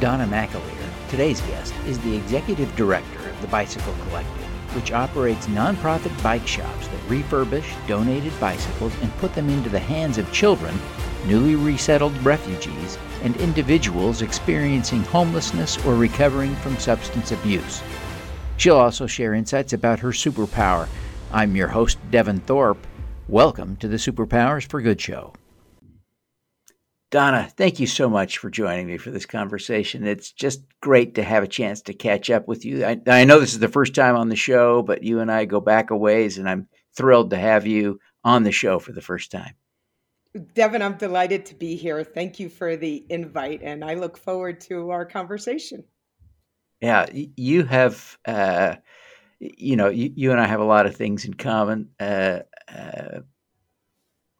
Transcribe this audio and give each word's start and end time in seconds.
Donna 0.00 0.26
McAleer, 0.26 1.08
today's 1.08 1.40
guest, 1.40 1.74
is 1.86 1.98
the 2.00 2.14
executive 2.14 2.74
director 2.76 3.28
of 3.28 3.40
the 3.40 3.48
Bicycle 3.48 3.94
Collective, 4.04 4.74
which 4.76 4.92
operates 4.92 5.46
nonprofit 5.46 6.22
bike 6.22 6.46
shops 6.46 6.86
that 6.88 7.00
refurbish 7.08 7.66
donated 7.88 8.38
bicycles 8.38 8.94
and 9.00 9.16
put 9.16 9.34
them 9.34 9.48
into 9.48 9.70
the 9.70 9.78
hands 9.78 10.18
of 10.18 10.30
children, 10.30 10.78
newly 11.26 11.56
resettled 11.56 12.16
refugees, 12.18 12.96
and 13.22 13.36
individuals 13.38 14.22
experiencing 14.22 15.02
homelessness 15.04 15.84
or 15.84 15.94
recovering 15.94 16.54
from 16.56 16.76
substance 16.76 17.32
abuse. 17.32 17.82
She'll 18.58 18.76
also 18.76 19.06
share 19.06 19.34
insights 19.34 19.72
about 19.72 19.98
her 20.00 20.10
superpower. 20.10 20.86
I'm 21.32 21.56
your 21.56 21.68
host, 21.68 21.98
Devin 22.10 22.40
Thorpe. 22.40 22.86
Welcome 23.26 23.76
to 23.76 23.88
the 23.88 23.96
Superpowers 23.96 24.68
for 24.68 24.80
Good 24.80 25.00
show. 25.00 25.32
Donna, 27.10 27.48
thank 27.56 27.80
you 27.80 27.86
so 27.86 28.10
much 28.10 28.36
for 28.36 28.50
joining 28.50 28.86
me 28.86 28.98
for 28.98 29.10
this 29.10 29.24
conversation. 29.24 30.06
It's 30.06 30.30
just 30.30 30.62
great 30.80 31.14
to 31.14 31.22
have 31.22 31.42
a 31.42 31.48
chance 31.48 31.80
to 31.82 31.94
catch 31.94 32.28
up 32.28 32.46
with 32.46 32.66
you. 32.66 32.84
I, 32.84 33.00
I, 33.06 33.24
know 33.24 33.40
this 33.40 33.54
is 33.54 33.60
the 33.60 33.68
first 33.68 33.94
time 33.94 34.14
on 34.14 34.28
the 34.28 34.36
show, 34.36 34.82
but 34.82 35.02
you 35.02 35.20
and 35.20 35.32
I 35.32 35.46
go 35.46 35.60
back 35.60 35.90
a 35.90 35.96
ways, 35.96 36.36
and 36.36 36.48
I'm 36.48 36.68
thrilled 36.94 37.30
to 37.30 37.38
have 37.38 37.66
you 37.66 37.98
on 38.24 38.42
the 38.42 38.52
show 38.52 38.78
for 38.78 38.92
the 38.92 39.00
first 39.00 39.30
time. 39.32 39.54
Devin, 40.54 40.82
I'm 40.82 40.98
delighted 40.98 41.46
to 41.46 41.54
be 41.54 41.76
here. 41.76 42.04
Thank 42.04 42.38
you 42.38 42.50
for 42.50 42.76
the 42.76 43.06
invite, 43.08 43.62
and 43.62 43.82
I 43.82 43.94
look 43.94 44.18
forward 44.18 44.60
to 44.62 44.90
our 44.90 45.06
conversation. 45.06 45.84
Yeah, 46.82 47.06
you 47.12 47.64
have, 47.64 48.18
uh, 48.26 48.76
you 49.40 49.76
know, 49.76 49.88
you, 49.88 50.12
you, 50.14 50.30
and 50.30 50.40
I 50.40 50.46
have 50.46 50.60
a 50.60 50.64
lot 50.64 50.84
of 50.84 50.94
things 50.94 51.24
in 51.24 51.34
common. 51.34 51.88
Uh, 51.98 52.40
uh, 52.68 53.20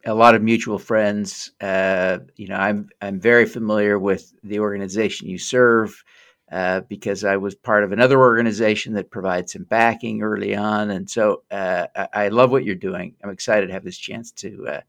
a 0.05 0.13
lot 0.13 0.35
of 0.35 0.41
mutual 0.41 0.79
friends. 0.79 1.51
Uh, 1.59 2.19
you 2.35 2.47
know, 2.47 2.55
I'm 2.55 2.89
I'm 3.01 3.19
very 3.19 3.45
familiar 3.45 3.99
with 3.99 4.33
the 4.43 4.59
organization 4.59 5.27
you 5.27 5.37
serve 5.37 6.03
uh, 6.51 6.81
because 6.81 7.23
I 7.23 7.37
was 7.37 7.55
part 7.55 7.83
of 7.83 7.91
another 7.91 8.19
organization 8.19 8.93
that 8.93 9.11
provides 9.11 9.53
some 9.53 9.63
backing 9.63 10.21
early 10.21 10.55
on, 10.55 10.89
and 10.91 11.09
so 11.09 11.43
uh, 11.51 11.87
I, 11.95 12.07
I, 12.13 12.27
love 12.29 12.51
what 12.51 12.63
you're 12.63 12.75
doing. 12.75 13.15
I'm 13.23 13.29
excited 13.29 13.67
to 13.67 13.73
have 13.73 13.83
this 13.83 13.97
chance 13.97 14.31
to 14.31 14.67
uh, 14.67 14.81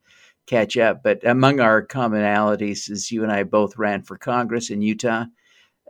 catch 0.47 0.77
up. 0.77 1.03
But 1.03 1.25
among 1.25 1.61
our 1.61 1.87
commonalities 1.87 2.91
is 2.91 3.13
you 3.13 3.23
and 3.23 3.33
I 3.33 3.43
both 3.43 3.77
ran 3.77 4.03
for 4.03 4.17
Congress 4.17 4.71
in 4.71 4.83
Utah. 4.83 5.27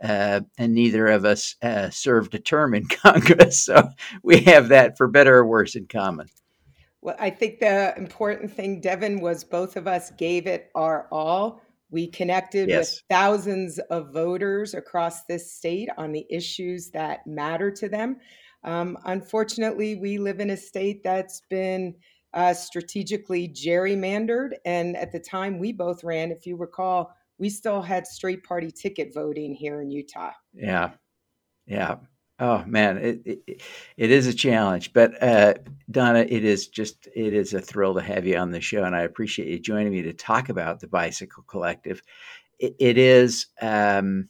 Uh, 0.03 0.41
and 0.57 0.73
neither 0.73 1.07
of 1.07 1.25
us 1.25 1.55
uh, 1.61 1.89
served 1.91 2.33
a 2.33 2.39
term 2.39 2.73
in 2.73 2.85
Congress, 2.89 3.65
so 3.65 3.87
we 4.23 4.39
have 4.41 4.69
that 4.69 4.97
for 4.97 5.07
better 5.07 5.37
or 5.37 5.45
worse 5.45 5.75
in 5.75 5.85
common. 5.85 6.27
Well, 7.01 7.15
I 7.19 7.31
think 7.31 7.59
the 7.59 7.93
important 7.97 8.53
thing, 8.53 8.79
Devin, 8.79 9.21
was 9.21 9.43
both 9.43 9.75
of 9.75 9.87
us 9.87 10.11
gave 10.11 10.45
it 10.45 10.69
our 10.75 11.07
all. 11.11 11.61
We 11.89 12.07
connected 12.07 12.69
yes. 12.69 12.91
with 12.91 13.01
thousands 13.09 13.79
of 13.89 14.13
voters 14.13 14.73
across 14.73 15.25
this 15.25 15.51
state 15.51 15.89
on 15.97 16.11
the 16.11 16.25
issues 16.29 16.91
that 16.91 17.25
matter 17.27 17.71
to 17.71 17.89
them. 17.89 18.17
Um, 18.63 18.97
unfortunately, 19.05 19.95
we 19.95 20.19
live 20.19 20.39
in 20.39 20.51
a 20.51 20.57
state 20.57 21.03
that's 21.03 21.41
been 21.49 21.95
uh, 22.33 22.53
strategically 22.53 23.49
gerrymandered. 23.49 24.51
And 24.63 24.95
at 24.95 25.11
the 25.11 25.19
time 25.19 25.59
we 25.59 25.73
both 25.73 26.03
ran, 26.03 26.31
if 26.31 26.45
you 26.45 26.55
recall, 26.55 27.13
we 27.37 27.49
still 27.49 27.81
had 27.81 28.05
straight 28.05 28.43
party 28.43 28.71
ticket 28.71 29.13
voting 29.13 29.55
here 29.55 29.81
in 29.81 29.91
Utah. 29.91 30.31
Yeah. 30.53 30.91
Yeah. 31.65 31.97
Oh 32.41 32.63
man, 32.65 32.97
it, 32.97 33.21
it, 33.23 33.61
it 33.97 34.09
is 34.09 34.25
a 34.25 34.33
challenge, 34.33 34.93
but 34.93 35.21
uh, 35.21 35.53
Donna, 35.91 36.25
it 36.27 36.43
is 36.43 36.67
just 36.67 37.07
it 37.15 37.35
is 37.35 37.53
a 37.53 37.61
thrill 37.61 37.93
to 37.93 38.01
have 38.01 38.25
you 38.25 38.35
on 38.35 38.49
the 38.49 38.59
show, 38.59 38.83
and 38.83 38.95
I 38.95 39.01
appreciate 39.01 39.47
you 39.47 39.59
joining 39.59 39.91
me 39.91 40.01
to 40.01 40.13
talk 40.13 40.49
about 40.49 40.79
the 40.79 40.87
Bicycle 40.87 41.43
Collective. 41.43 42.01
it, 42.57 42.75
it 42.79 42.97
is 42.97 43.45
um, 43.61 44.27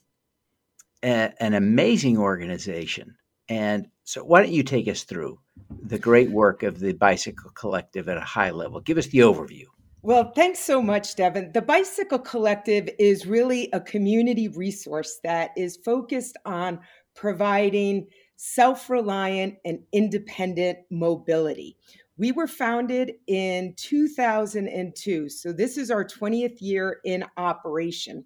a, 1.01 1.31
an 1.41 1.53
amazing 1.53 2.17
organization, 2.17 3.15
and 3.47 3.87
so 4.03 4.25
why 4.25 4.43
don't 4.43 4.51
you 4.51 4.63
take 4.63 4.89
us 4.89 5.03
through 5.03 5.39
the 5.81 5.97
great 5.97 6.31
work 6.31 6.63
of 6.63 6.81
the 6.81 6.91
Bicycle 6.91 7.51
Collective 7.51 8.09
at 8.09 8.17
a 8.17 8.19
high 8.19 8.51
level? 8.51 8.81
Give 8.81 8.97
us 8.97 9.07
the 9.07 9.19
overview. 9.19 9.67
Well, 10.03 10.31
thanks 10.31 10.59
so 10.59 10.81
much, 10.81 11.15
Devin. 11.15 11.51
The 11.53 11.61
Bicycle 11.61 12.17
Collective 12.17 12.89
is 12.97 13.27
really 13.27 13.69
a 13.71 13.79
community 13.79 14.47
resource 14.47 15.19
that 15.23 15.51
is 15.55 15.77
focused 15.77 16.37
on 16.43 16.79
providing 17.15 18.07
self 18.35 18.89
reliant 18.89 19.55
and 19.65 19.79
independent 19.91 20.79
mobility. 20.89 21.77
We 22.17 22.31
were 22.31 22.47
founded 22.47 23.13
in 23.27 23.73
2002. 23.77 25.29
So 25.29 25.51
this 25.51 25.77
is 25.77 25.89
our 25.89 26.05
20th 26.05 26.57
year 26.59 26.99
in 27.03 27.25
operation. 27.37 28.25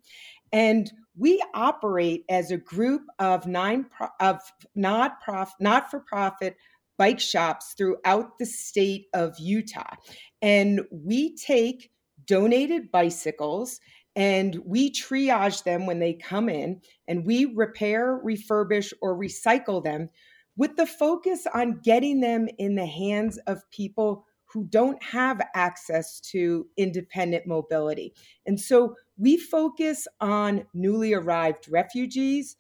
And 0.52 0.92
we 1.18 1.44
operate 1.54 2.24
as 2.30 2.52
a 2.52 2.58
group 2.58 3.02
of 3.20 3.48
nine 3.48 3.86
of 4.20 4.40
not 4.76 5.22
prof, 5.22 5.52
not 5.60 5.90
for 5.90 6.00
profit 6.00 6.56
bike 6.98 7.20
shops 7.20 7.74
throughout 7.78 8.38
the 8.40 8.46
state 8.46 9.08
of 9.14 9.38
Utah. 9.40 9.96
And 10.42 10.82
we 10.92 11.36
take 11.36 11.92
donated 12.26 12.92
bicycles 12.92 13.80
and 14.16 14.58
we 14.66 14.92
triage 14.92 15.64
them 15.64 15.86
when 15.86 16.00
they 16.00 16.14
come 16.14 16.48
in 16.50 16.82
and 17.08 17.26
we 17.26 17.46
repair, 17.46 18.22
refurbish, 18.24 18.94
or 19.02 19.18
recycle 19.18 19.84
them 19.84 20.10
with 20.58 20.78
the 20.78 20.86
focus 20.86 21.46
on 21.54 21.80
getting 21.84 22.22
them 22.22 22.48
in 22.58 22.76
the 22.76 22.86
hands 22.86 23.38
of 23.48 23.70
people 23.72 24.26
who 24.46 24.64
don't 24.66 25.02
have 25.04 25.42
access 25.54 26.22
to 26.22 26.66
independent 26.78 27.46
mobility. 27.46 28.14
And 28.46 28.60
so 28.60 28.96
we 29.18 29.36
focus 29.36 30.08
on 30.22 30.66
newly 30.74 31.14
arrived 31.14 31.68
refugees, 31.70 32.56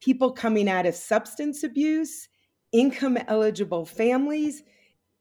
people 0.00 0.32
coming 0.32 0.68
out 0.68 0.84
of 0.84 0.94
substance 0.94 1.62
abuse, 1.62 2.28
income 2.72 3.16
eligible 3.26 3.86
families, 3.86 4.62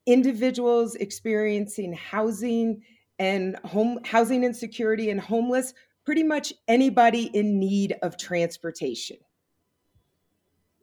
individuals 0.05 0.95
experiencing 0.95 1.93
housing 1.93 2.81
and 3.21 3.55
home 3.57 3.99
housing 4.03 4.43
insecurity 4.43 5.11
and 5.11 5.21
homeless, 5.21 5.75
pretty 6.03 6.23
much 6.23 6.51
anybody 6.67 7.25
in 7.25 7.59
need 7.59 7.95
of 8.01 8.17
transportation. 8.17 9.17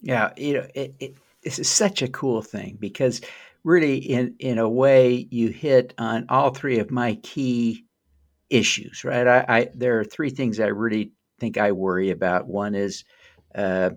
Yeah, 0.01 0.31
you 0.37 0.55
know, 0.55 0.67
it, 0.73 0.95
it, 1.01 1.15
this 1.43 1.59
is 1.59 1.69
such 1.69 2.01
a 2.01 2.09
cool 2.09 2.41
thing 2.41 2.77
because 2.79 3.21
really, 3.65 3.97
in 3.97 4.37
in 4.39 4.59
a 4.59 4.69
way, 4.69 5.27
you 5.31 5.49
hit 5.49 5.95
on 5.99 6.27
all 6.29 6.51
three 6.51 6.79
of 6.79 6.93
my 6.93 7.17
key 7.17 7.85
issues. 8.49 9.03
Right? 9.03 9.27
I, 9.27 9.45
I 9.49 9.69
there 9.75 9.99
are 9.99 10.05
three 10.05 10.31
things 10.31 10.61
I 10.61 10.69
really 10.69 11.11
think 11.41 11.59
I 11.59 11.73
worry 11.73 12.11
about. 12.11 12.47
One 12.47 12.77
is 12.77 13.03
uh, 13.53 13.91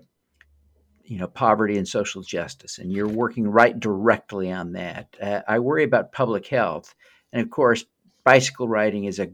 you 1.04 1.18
know 1.18 1.28
poverty 1.28 1.78
and 1.78 1.86
social 1.86 2.22
justice 2.22 2.78
and 2.78 2.90
you're 2.90 3.06
working 3.06 3.46
right 3.46 3.78
directly 3.78 4.50
on 4.50 4.72
that 4.72 5.14
uh, 5.20 5.40
i 5.48 5.58
worry 5.58 5.82
about 5.82 6.12
public 6.12 6.46
health 6.46 6.94
and 7.32 7.42
of 7.42 7.50
course 7.50 7.84
bicycle 8.24 8.68
riding 8.68 9.04
is 9.04 9.18
a 9.18 9.30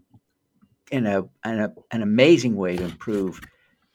in 0.91 1.06
a, 1.06 1.22
in 1.44 1.60
a 1.60 1.72
an 1.91 2.03
amazing 2.03 2.56
way 2.56 2.76
to 2.76 2.84
improve 2.84 3.41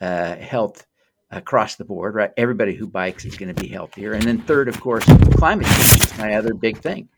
uh, 0.02 0.36
health 0.36 0.86
across 1.32 1.76
the 1.76 1.86
board. 1.86 2.16
Right, 2.16 2.32
everybody 2.38 2.76
who 2.76 2.88
bikes 2.88 3.26
is 3.26 3.38
going 3.38 3.54
to 3.54 3.62
be 3.62 3.68
healthier. 3.68 4.14
And 4.14 4.24
then 4.24 4.42
third, 4.42 4.68
of 4.68 4.80
course, 4.80 5.06
climate 5.36 5.68
change 5.68 6.06
is 6.06 6.18
my 6.18 6.36
other 6.36 6.54
big 6.54 6.80
thing. 6.80 7.10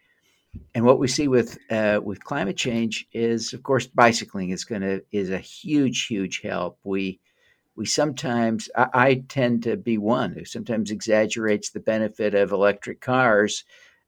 And 0.73 0.85
what 0.85 0.99
we 0.99 1.07
see 1.07 1.27
with 1.27 1.57
uh, 1.69 1.99
with 2.03 2.23
climate 2.23 2.57
change 2.57 3.07
is, 3.11 3.53
of 3.53 3.63
course, 3.63 3.87
bicycling 3.87 4.49
is 4.49 4.63
going 4.63 4.81
to 4.81 5.03
is 5.11 5.29
a 5.29 5.37
huge, 5.39 6.05
huge 6.05 6.41
help. 6.41 6.79
We 6.83 7.19
we 7.75 7.85
sometimes 7.85 8.69
I, 8.75 8.87
I, 8.93 9.23
tend 9.27 9.63
to 9.63 9.75
be 9.75 9.97
one 9.97 10.33
who 10.33 10.45
sometimes 10.45 10.91
exaggerates 10.91 11.71
the 11.71 11.81
benefit 11.81 12.33
of 12.33 12.51
electric 12.51 13.01
cars 13.01 13.65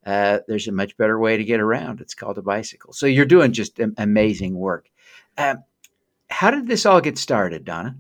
uh, 0.08 0.40
there's 0.48 0.70
a 0.70 0.72
much 0.72 0.96
better 0.96 1.20
way 1.20 1.36
to 1.36 1.44
get 1.44 1.60
around. 1.60 2.00
It's 2.00 2.14
called 2.14 2.38
a 2.38 2.42
bicycle. 2.42 2.94
So 2.94 3.08
you're 3.08 3.26
doing 3.26 3.52
just 3.52 3.78
amazing 3.98 4.58
work. 4.58 4.90
Um, 5.38 5.66
how 6.30 6.50
did 6.50 6.66
this 6.68 6.86
all 6.86 7.02
get 7.02 7.18
started, 7.18 7.66
Donna? 7.66 7.98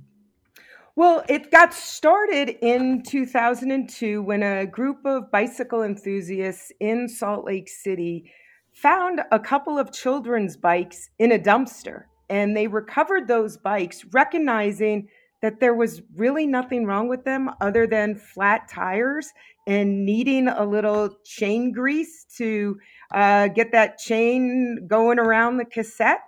Well, 0.96 1.26
it 1.28 1.52
got 1.52 1.73
started 1.73 2.55
in 2.61 3.03
2002 3.03 4.23
when 4.23 4.41
a 4.41 4.66
group 4.66 5.05
of 5.05 5.29
bicycle 5.32 5.84
enthusiasts 5.84 6.72
in 6.79 7.09
Salt 7.09 7.43
Lake 7.43 7.67
City 7.67 8.32
found 8.72 9.22
a 9.34 9.40
couple 9.40 9.78
of 9.78 9.91
children's 9.91 10.55
bikes 10.55 11.09
in 11.20 11.34
a 11.34 11.40
dumpster. 11.40 12.05
And 12.29 12.55
they 12.55 12.67
recovered 12.67 13.28
those 13.28 13.58
bikes, 13.58 14.05
recognizing 14.05 15.09
that 15.41 15.59
there 15.59 15.73
was 15.73 16.01
really 16.16 16.47
nothing 16.47 16.85
wrong 16.85 17.07
with 17.07 17.23
them 17.23 17.49
other 17.61 17.85
than 17.85 18.16
flat 18.16 18.67
tires 18.69 19.31
and 19.67 20.05
needing 20.05 20.47
a 20.47 20.66
little 20.66 21.09
chain 21.23 21.72
grease 21.72 22.25
to 22.37 22.78
uh, 23.11 23.47
get 23.49 23.72
that 23.72 23.97
chain 23.97 24.87
going 24.87 25.19
around 25.19 25.57
the 25.57 25.66
cassette. 25.66 26.22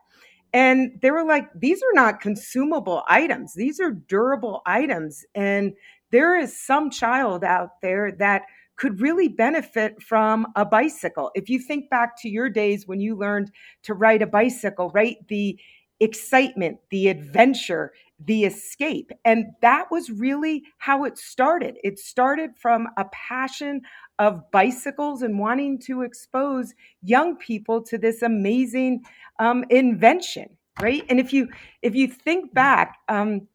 And 0.51 0.99
they 1.01 1.11
were 1.11 1.23
like, 1.23 1.47
these 1.55 1.81
are 1.81 1.93
not 1.93 2.21
consumable 2.21 3.03
items, 3.07 3.53
these 3.53 3.79
are 3.79 3.91
durable 3.91 4.61
items. 4.65 5.25
And 5.35 5.73
there 6.11 6.37
is 6.37 6.59
some 6.59 6.89
child 6.89 7.43
out 7.43 7.81
there 7.81 8.11
that 8.13 8.43
could 8.75 9.01
really 9.01 9.27
benefit 9.27 10.01
from 10.01 10.47
a 10.55 10.65
bicycle. 10.65 11.31
If 11.35 11.49
you 11.49 11.59
think 11.59 11.89
back 11.89 12.19
to 12.21 12.29
your 12.29 12.49
days 12.49 12.87
when 12.87 13.01
you 13.01 13.15
learned 13.15 13.51
to 13.83 13.93
ride 13.93 14.21
a 14.21 14.27
bicycle, 14.27 14.89
right? 14.91 15.17
The 15.27 15.59
excitement, 15.99 16.79
the 16.89 17.09
adventure, 17.09 17.91
the 18.25 18.43
escape. 18.43 19.11
And 19.23 19.47
that 19.61 19.89
was 19.91 20.09
really 20.09 20.63
how 20.77 21.05
it 21.05 21.17
started. 21.17 21.77
It 21.83 21.99
started 21.99 22.51
from 22.57 22.87
a 22.97 23.05
passion 23.05 23.81
of 24.19 24.49
bicycles 24.51 25.21
and 25.21 25.39
wanting 25.39 25.79
to 25.79 26.01
expose 26.01 26.73
young 27.01 27.37
people 27.37 27.81
to 27.83 27.97
this 27.97 28.21
amazing 28.21 29.03
um, 29.39 29.63
invention, 29.69 30.49
right? 30.81 31.03
And 31.09 31.19
if 31.19 31.31
you 31.31 31.47
if 31.81 31.95
you 31.95 32.07
think 32.07 32.53
back, 32.53 32.97
um, 33.07 33.47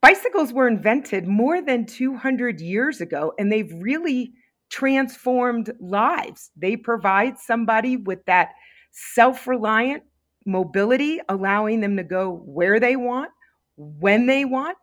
bicycles 0.00 0.52
were 0.52 0.66
invented 0.66 1.26
more 1.26 1.60
than 1.60 1.84
200 1.84 2.60
years 2.60 3.02
ago, 3.02 3.34
and 3.38 3.52
they've 3.52 3.72
really 3.74 4.32
transformed 4.70 5.70
lives. 5.80 6.50
They 6.56 6.76
provide 6.76 7.38
somebody 7.38 7.98
with 7.98 8.24
that 8.24 8.52
self-reliant 8.92 10.02
mobility, 10.46 11.20
allowing 11.28 11.80
them 11.80 11.98
to 11.98 12.02
go 12.02 12.42
where 12.46 12.80
they 12.80 12.96
want, 12.96 13.30
when 13.76 14.26
they 14.26 14.44
want. 14.44 14.76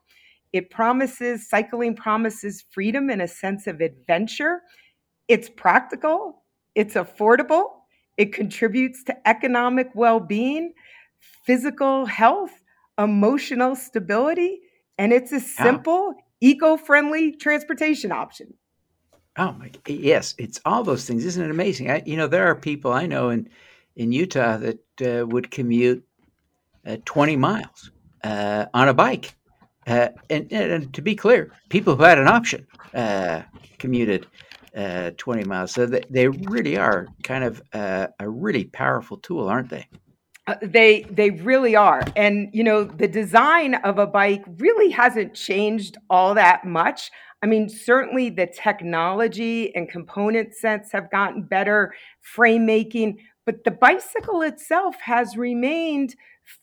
It 0.52 0.72
promises, 0.72 1.48
cycling 1.48 1.96
promises 1.96 2.64
freedom 2.72 3.10
and 3.10 3.22
a 3.22 3.28
sense 3.28 3.68
of 3.68 3.82
adventure. 3.82 4.62
It's 5.28 5.48
practical, 5.48 6.44
it's 6.74 6.96
affordable, 6.96 7.66
it 8.18 8.34
contributes 8.34 9.04
to 9.06 9.28
economic 9.28 9.90
well 9.94 10.20
being, 10.20 10.74
physical 11.46 12.06
health, 12.06 12.64
emotional 12.98 13.76
stability, 13.76 14.60
and 14.98 15.14
it's 15.14 15.32
a 15.32 15.40
simple, 15.40 16.14
eco 16.42 16.78
friendly 16.78 17.32
transportation 17.32 18.12
option. 18.12 18.54
Oh 19.38 19.54
my, 19.54 19.72
yes, 19.88 20.36
it's 20.38 20.60
all 20.66 20.84
those 20.84 21.06
things. 21.06 21.24
Isn't 21.26 21.46
it 21.46 21.52
amazing? 21.52 21.90
I, 21.90 22.04
you 22.06 22.18
know, 22.18 22.28
there 22.28 22.48
are 22.48 22.56
people 22.56 22.92
I 22.92 23.06
know 23.06 23.30
in 23.30 23.50
in 23.96 24.12
Utah 24.12 24.58
that 24.58 25.02
uh, 25.02 25.26
would 25.28 25.52
commute 25.52 26.06
uh, 26.86 26.98
20 27.06 27.36
miles 27.36 27.92
uh, 28.24 28.66
on 28.74 28.90
a 28.90 28.94
bike. 28.94 29.36
Uh, 29.88 30.10
and, 30.30 30.52
and, 30.52 30.94
to 30.94 31.02
be 31.02 31.16
clear, 31.16 31.52
people 31.70 31.96
who 31.96 32.04
had 32.04 32.20
an 32.20 32.28
option 32.28 32.68
uh, 32.94 33.42
commuted 33.80 34.28
uh, 34.76 35.12
20 35.18 35.46
miles. 35.46 35.72
So 35.72 35.88
they, 35.88 36.04
they 36.10 36.28
really 36.28 36.78
are 36.78 37.08
kind 37.24 37.44
of 37.44 37.62
a 37.74 38.10
really 38.20 38.66
powerful 38.66 39.18
tool, 39.18 39.48
aren't 39.48 39.70
they? 39.70 39.88
they 40.62 41.04
they 41.12 41.30
really 41.30 41.76
are 41.76 42.02
and 42.16 42.50
you 42.54 42.64
know 42.64 42.84
the 42.84 43.08
design 43.08 43.76
of 43.76 44.00
a 44.00 44.08
bike 44.08 44.44
really 44.58 44.90
hasn't 44.90 45.34
changed 45.34 45.98
all 46.10 46.34
that 46.34 46.66
much 46.66 47.12
i 47.44 47.46
mean 47.46 47.70
certainly 47.70 48.30
the 48.30 48.48
technology 48.48 49.76
and 49.76 49.90
component 49.90 50.56
sets 50.56 50.92
have 50.92 51.12
gotten 51.12 51.44
better 51.44 51.94
frame 52.22 52.66
making 52.66 53.18
but 53.50 53.64
the 53.64 53.72
bicycle 53.72 54.44
itself 54.44 54.96
has 55.02 55.36
remained 55.36 56.16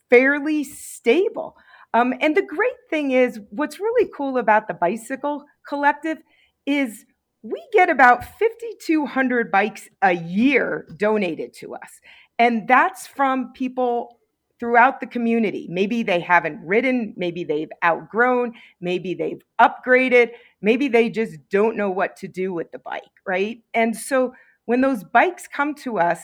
fairly 0.09 0.63
stable. 0.63 1.57
Um, 1.93 2.15
and 2.21 2.37
the 2.37 2.43
great 2.43 2.79
thing 2.91 3.11
is, 3.11 3.41
what's 3.51 3.81
really 3.81 4.09
cool 4.17 4.39
about 4.39 4.69
the 4.69 4.75
Bicycle 4.75 5.45
Collective 5.69 6.19
is 6.65 7.05
we 7.43 7.61
get 7.73 7.91
about 7.91 8.25
5,200 8.39 9.51
bikes 9.51 9.89
a 10.01 10.13
year 10.13 10.87
donated 10.97 11.53
to 11.55 11.75
us. 11.75 11.91
And 12.39 12.69
that's 12.69 13.09
from 13.09 13.53
people 13.53 14.21
throughout 14.61 15.01
the 15.01 15.09
community. 15.09 15.67
Maybe 15.69 16.05
they 16.05 16.21
haven't 16.21 16.65
ridden, 16.65 17.15
maybe 17.17 17.43
they've 17.43 17.73
outgrown, 17.85 18.55
maybe 18.81 19.13
they've 19.13 19.43
upgraded, 19.61 20.31
maybe 20.63 20.87
they 20.87 21.11
just 21.11 21.37
don't 21.51 21.77
know 21.77 21.91
what 21.91 22.15
to 22.19 22.29
do 22.29 22.55
with 22.55 22.71
the 22.71 22.79
bike, 22.79 23.03
right? 23.27 23.61
And 23.75 23.97
so 23.97 24.35
when 24.67 24.83
those 24.83 25.03
bikes 25.03 25.49
come 25.49 25.75
to 25.83 25.99
us, 25.99 26.21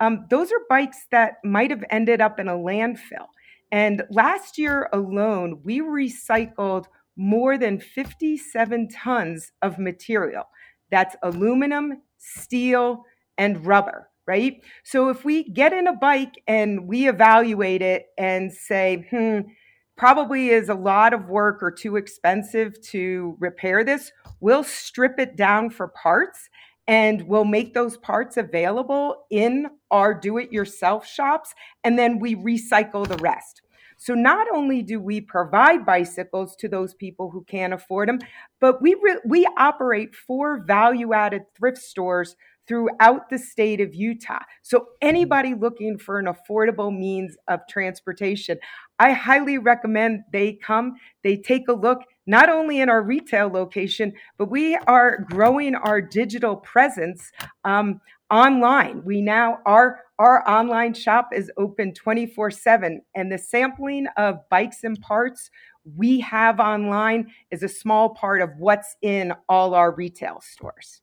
um, 0.00 0.26
those 0.30 0.52
are 0.52 0.60
bikes 0.68 1.06
that 1.10 1.36
might 1.44 1.70
have 1.70 1.84
ended 1.90 2.20
up 2.20 2.38
in 2.38 2.48
a 2.48 2.52
landfill. 2.52 3.28
And 3.72 4.04
last 4.10 4.58
year 4.58 4.88
alone, 4.92 5.60
we 5.64 5.80
recycled 5.80 6.86
more 7.16 7.58
than 7.58 7.80
57 7.80 8.88
tons 8.88 9.52
of 9.62 9.78
material. 9.78 10.44
That's 10.90 11.16
aluminum, 11.22 12.02
steel, 12.18 13.04
and 13.38 13.66
rubber, 13.66 14.10
right? 14.26 14.60
So 14.84 15.08
if 15.08 15.24
we 15.24 15.44
get 15.44 15.72
in 15.72 15.86
a 15.86 15.94
bike 15.94 16.42
and 16.46 16.86
we 16.86 17.08
evaluate 17.08 17.82
it 17.82 18.06
and 18.18 18.52
say, 18.52 19.06
hmm, 19.10 19.40
probably 19.96 20.50
is 20.50 20.68
a 20.68 20.74
lot 20.74 21.14
of 21.14 21.28
work 21.28 21.62
or 21.62 21.70
too 21.70 21.96
expensive 21.96 22.80
to 22.82 23.36
repair 23.40 23.82
this, 23.82 24.12
we'll 24.40 24.64
strip 24.64 25.18
it 25.18 25.36
down 25.36 25.70
for 25.70 25.88
parts 25.88 26.48
and 26.88 27.22
we'll 27.22 27.44
make 27.44 27.74
those 27.74 27.96
parts 27.96 28.36
available 28.36 29.26
in 29.30 29.66
our 29.90 30.14
do 30.14 30.38
it 30.38 30.52
yourself 30.52 31.06
shops 31.06 31.54
and 31.84 31.98
then 31.98 32.18
we 32.18 32.34
recycle 32.36 33.06
the 33.06 33.16
rest. 33.18 33.62
So 33.98 34.14
not 34.14 34.46
only 34.52 34.82
do 34.82 35.00
we 35.00 35.20
provide 35.20 35.86
bicycles 35.86 36.54
to 36.56 36.68
those 36.68 36.94
people 36.94 37.30
who 37.30 37.44
can't 37.44 37.72
afford 37.72 38.08
them, 38.08 38.18
but 38.60 38.82
we 38.82 38.94
re- 39.02 39.20
we 39.24 39.48
operate 39.56 40.14
four 40.14 40.62
value-added 40.64 41.42
thrift 41.56 41.78
stores 41.78 42.36
throughout 42.66 43.30
the 43.30 43.38
state 43.38 43.80
of 43.80 43.94
Utah. 43.94 44.40
So 44.62 44.88
anybody 45.00 45.54
looking 45.54 45.98
for 45.98 46.18
an 46.18 46.26
affordable 46.26 46.96
means 46.96 47.36
of 47.48 47.60
transportation, 47.68 48.58
I 48.98 49.12
highly 49.12 49.58
recommend 49.58 50.24
they 50.32 50.54
come, 50.54 50.94
they 51.22 51.36
take 51.36 51.68
a 51.68 51.72
look 51.72 52.00
not 52.26 52.48
only 52.48 52.80
in 52.80 52.88
our 52.88 53.02
retail 53.02 53.48
location, 53.48 54.12
but 54.36 54.50
we 54.50 54.76
are 54.86 55.18
growing 55.30 55.74
our 55.76 56.00
digital 56.00 56.56
presence 56.56 57.30
um, 57.64 58.00
online. 58.30 59.02
We 59.04 59.22
now 59.22 59.58
our 59.64 60.00
our 60.18 60.48
online 60.48 60.94
shop 60.94 61.28
is 61.32 61.52
open 61.56 61.92
24/7 61.92 62.98
and 63.14 63.30
the 63.30 63.38
sampling 63.38 64.06
of 64.16 64.40
bikes 64.50 64.82
and 64.82 65.00
parts 65.00 65.50
we 65.94 66.20
have 66.20 66.58
online 66.58 67.30
is 67.50 67.62
a 67.62 67.68
small 67.68 68.10
part 68.10 68.42
of 68.42 68.50
what's 68.58 68.96
in 69.02 69.32
all 69.48 69.74
our 69.74 69.94
retail 69.94 70.40
stores. 70.40 71.02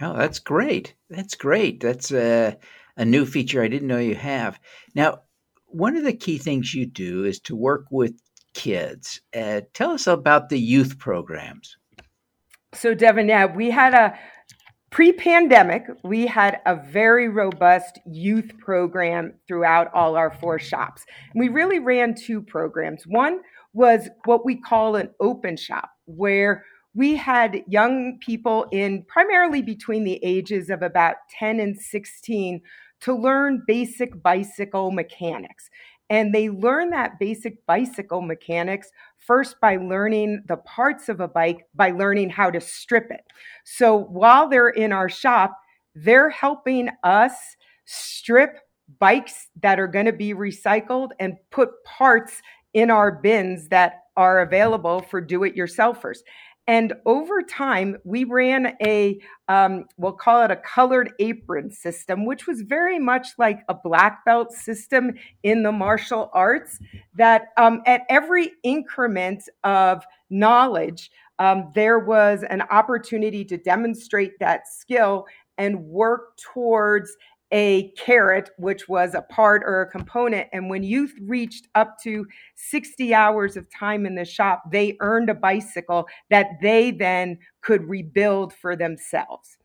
Oh, 0.00 0.16
that's 0.16 0.38
great. 0.38 0.94
That's 1.10 1.34
great. 1.34 1.80
That's 1.80 2.12
a, 2.12 2.56
a 2.96 3.04
new 3.04 3.26
feature 3.26 3.62
I 3.62 3.68
didn't 3.68 3.88
know 3.88 3.98
you 3.98 4.14
have. 4.14 4.60
Now, 4.94 5.22
one 5.66 5.96
of 5.96 6.04
the 6.04 6.12
key 6.12 6.38
things 6.38 6.74
you 6.74 6.86
do 6.86 7.24
is 7.24 7.40
to 7.40 7.56
work 7.56 7.86
with 7.90 8.14
kids. 8.54 9.20
Uh, 9.36 9.62
tell 9.74 9.90
us 9.90 10.06
about 10.06 10.48
the 10.48 10.58
youth 10.58 10.98
programs. 10.98 11.76
So, 12.74 12.94
Devin, 12.94 13.28
yeah, 13.28 13.46
we 13.46 13.70
had 13.70 13.94
a 13.94 14.18
pre 14.90 15.12
pandemic, 15.12 15.84
we 16.04 16.26
had 16.26 16.60
a 16.66 16.76
very 16.76 17.28
robust 17.28 17.98
youth 18.06 18.50
program 18.58 19.34
throughout 19.46 19.92
all 19.94 20.16
our 20.16 20.30
four 20.30 20.58
shops. 20.58 21.04
We 21.34 21.48
really 21.48 21.78
ran 21.78 22.14
two 22.14 22.42
programs. 22.42 23.04
One 23.06 23.40
was 23.72 24.08
what 24.24 24.44
we 24.44 24.56
call 24.56 24.96
an 24.96 25.10
open 25.20 25.56
shop, 25.56 25.90
where 26.06 26.64
we 26.98 27.14
had 27.14 27.62
young 27.68 28.18
people 28.18 28.66
in 28.72 29.04
primarily 29.04 29.62
between 29.62 30.02
the 30.02 30.18
ages 30.24 30.68
of 30.68 30.82
about 30.82 31.14
10 31.38 31.60
and 31.60 31.80
16 31.80 32.60
to 33.02 33.14
learn 33.14 33.62
basic 33.68 34.20
bicycle 34.20 34.90
mechanics. 34.90 35.70
And 36.10 36.34
they 36.34 36.48
learn 36.48 36.90
that 36.90 37.20
basic 37.20 37.64
bicycle 37.66 38.20
mechanics 38.20 38.88
first 39.16 39.60
by 39.60 39.76
learning 39.76 40.42
the 40.48 40.56
parts 40.56 41.08
of 41.08 41.20
a 41.20 41.28
bike, 41.28 41.68
by 41.72 41.92
learning 41.92 42.30
how 42.30 42.50
to 42.50 42.60
strip 42.60 43.12
it. 43.12 43.20
So 43.64 43.96
while 43.96 44.48
they're 44.48 44.70
in 44.70 44.90
our 44.90 45.08
shop, 45.08 45.56
they're 45.94 46.30
helping 46.30 46.88
us 47.04 47.34
strip 47.84 48.58
bikes 48.98 49.46
that 49.62 49.78
are 49.78 49.86
going 49.86 50.06
to 50.06 50.12
be 50.12 50.34
recycled 50.34 51.10
and 51.20 51.36
put 51.52 51.68
parts 51.84 52.42
in 52.74 52.90
our 52.90 53.12
bins 53.12 53.68
that 53.68 54.00
are 54.18 54.40
available 54.40 55.00
for 55.00 55.20
do 55.20 55.44
it 55.44 55.56
yourselfers. 55.56 56.18
And 56.68 56.92
over 57.06 57.40
time, 57.40 57.96
we 58.04 58.24
ran 58.24 58.76
a, 58.84 59.18
um, 59.48 59.86
we'll 59.96 60.12
call 60.12 60.42
it 60.42 60.50
a 60.50 60.56
colored 60.56 61.14
apron 61.18 61.70
system, 61.70 62.26
which 62.26 62.46
was 62.46 62.60
very 62.60 62.98
much 62.98 63.28
like 63.38 63.60
a 63.70 63.74
black 63.74 64.22
belt 64.26 64.52
system 64.52 65.14
in 65.42 65.62
the 65.62 65.72
martial 65.72 66.30
arts, 66.34 66.78
that 67.14 67.46
um, 67.56 67.80
at 67.86 68.02
every 68.10 68.52
increment 68.62 69.48
of 69.64 70.04
knowledge, 70.28 71.10
um, 71.38 71.72
there 71.74 72.00
was 72.00 72.44
an 72.50 72.60
opportunity 72.70 73.46
to 73.46 73.56
demonstrate 73.56 74.38
that 74.38 74.68
skill 74.68 75.24
and 75.56 75.86
work 75.86 76.36
towards 76.36 77.16
a 77.52 77.90
carrot, 77.92 78.50
which 78.58 78.88
was 78.88 79.14
a 79.14 79.22
part 79.22 79.62
or 79.64 79.82
a 79.82 79.90
component. 79.90 80.48
And 80.52 80.68
when 80.68 80.82
youth 80.82 81.14
reached 81.22 81.68
up 81.74 81.96
to 82.02 82.26
60 82.56 83.14
hours 83.14 83.56
of 83.56 83.70
time 83.70 84.06
in 84.06 84.14
the 84.14 84.24
shop, 84.24 84.64
they 84.70 84.96
earned 85.00 85.30
a 85.30 85.34
bicycle 85.34 86.06
that 86.30 86.48
they 86.60 86.90
then 86.90 87.38
could 87.62 87.88
rebuild 87.88 88.52
for 88.52 88.76
themselves. 88.76 89.56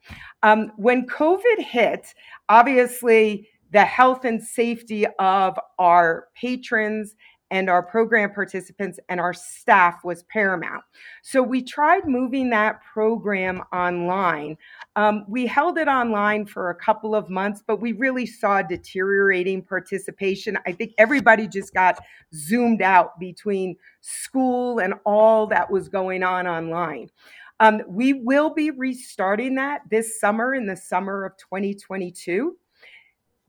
Um, 0.44 0.72
when 0.78 1.08
COVID 1.08 1.60
hit, 1.60 2.14
obviously 2.50 3.50
the 3.72 3.84
health 3.84 4.24
and 4.24 4.42
safety 4.42 5.06
of 5.20 5.60
our 5.80 6.28
patrons 6.36 7.16
and 7.54 7.70
our 7.70 7.84
program 7.84 8.34
participants 8.34 9.00
and 9.10 9.20
our 9.20 9.32
staff 9.32 10.04
was 10.04 10.24
paramount. 10.24 10.84
So 11.22 11.44
we 11.44 11.62
tried 11.62 12.08
moving 12.08 12.50
that 12.50 12.82
program 12.82 13.62
online. 13.72 14.58
Um, 14.96 15.24
we 15.30 15.46
held 15.46 15.78
it 15.78 15.88
online 15.88 16.48
for 16.48 16.72
a 16.72 16.76
couple 16.76 17.14
of 17.14 17.30
months, 17.30 17.62
but 17.66 17.80
we 17.80 17.92
really 17.92 18.26
saw 18.26 18.64
deteriorating 18.64 19.62
participation. 19.62 20.58
I 20.66 20.72
think 20.72 20.94
everybody 20.98 21.48
just 21.48 21.76
got 21.76 22.00
zoomed 22.34 22.82
out 22.82 23.20
between 23.20 23.76
school 24.02 24.80
and 24.80 24.96
all 25.06 25.46
that 25.46 25.70
was 25.70 25.88
going 25.88 26.24
on 26.24 26.48
online. 26.48 27.12
Um, 27.60 27.84
we 27.88 28.14
will 28.14 28.52
be 28.52 28.72
restarting 28.72 29.54
that 29.56 29.82
this 29.92 30.20
summer 30.20 30.56
in 30.56 30.66
the 30.66 30.76
summer 30.76 31.24
of 31.24 31.38
2022. 31.38 32.58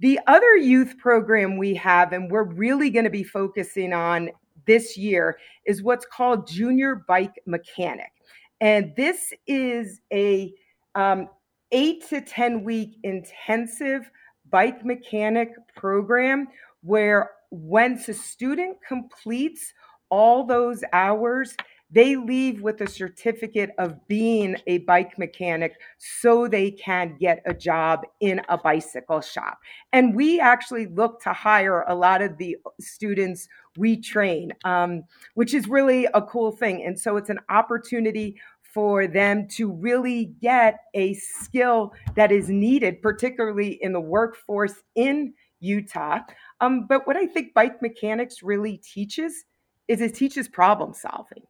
The 0.04 0.20
other 0.26 0.54
youth 0.54 0.98
program 0.98 1.56
we 1.56 1.74
have, 1.76 2.12
and 2.12 2.30
we're 2.30 2.44
really 2.44 2.90
going 2.90 3.06
to 3.06 3.10
be 3.10 3.24
focusing 3.24 3.94
on 3.94 4.28
this 4.66 4.98
year, 4.98 5.38
is 5.64 5.82
what's 5.82 6.04
called 6.04 6.46
Junior 6.46 7.06
Bike 7.08 7.40
Mechanic. 7.46 8.12
And 8.60 8.92
this 8.98 9.32
is 9.46 10.02
a 10.12 10.52
um, 10.94 11.30
eight 11.72 12.06
to 12.10 12.20
10 12.20 12.64
week 12.64 12.98
intensive 13.02 14.10
bike 14.50 14.84
mechanic 14.84 15.52
program 15.74 16.48
where 16.82 17.30
once 17.50 18.06
a 18.10 18.12
student 18.12 18.76
completes 18.86 19.72
all 20.10 20.44
those 20.44 20.84
hours, 20.92 21.56
they 21.90 22.16
leave 22.16 22.62
with 22.62 22.80
a 22.80 22.88
certificate 22.88 23.70
of 23.78 24.06
being 24.08 24.56
a 24.66 24.78
bike 24.78 25.18
mechanic 25.18 25.74
so 25.98 26.48
they 26.48 26.70
can 26.70 27.16
get 27.20 27.42
a 27.46 27.54
job 27.54 28.00
in 28.20 28.40
a 28.48 28.58
bicycle 28.58 29.20
shop. 29.20 29.58
And 29.92 30.14
we 30.14 30.40
actually 30.40 30.86
look 30.86 31.20
to 31.22 31.32
hire 31.32 31.82
a 31.82 31.94
lot 31.94 32.22
of 32.22 32.36
the 32.38 32.56
students 32.80 33.48
we 33.76 34.00
train, 34.00 34.52
um, 34.64 35.02
which 35.34 35.54
is 35.54 35.68
really 35.68 36.06
a 36.14 36.22
cool 36.22 36.52
thing. 36.52 36.84
And 36.84 36.98
so 36.98 37.16
it's 37.16 37.30
an 37.30 37.40
opportunity 37.48 38.40
for 38.62 39.06
them 39.06 39.46
to 39.46 39.70
really 39.70 40.34
get 40.42 40.80
a 40.94 41.14
skill 41.14 41.92
that 42.16 42.32
is 42.32 42.48
needed, 42.48 43.02
particularly 43.02 43.78
in 43.82 43.92
the 43.92 44.00
workforce 44.00 44.82
in 44.96 45.32
Utah. 45.60 46.18
Um, 46.60 46.86
but 46.88 47.06
what 47.06 47.16
I 47.16 47.26
think 47.26 47.54
bike 47.54 47.80
mechanics 47.80 48.42
really 48.42 48.78
teaches 48.78 49.44
is 49.86 50.00
it 50.00 50.14
teaches 50.16 50.48
problem 50.48 50.92
solving 50.92 51.44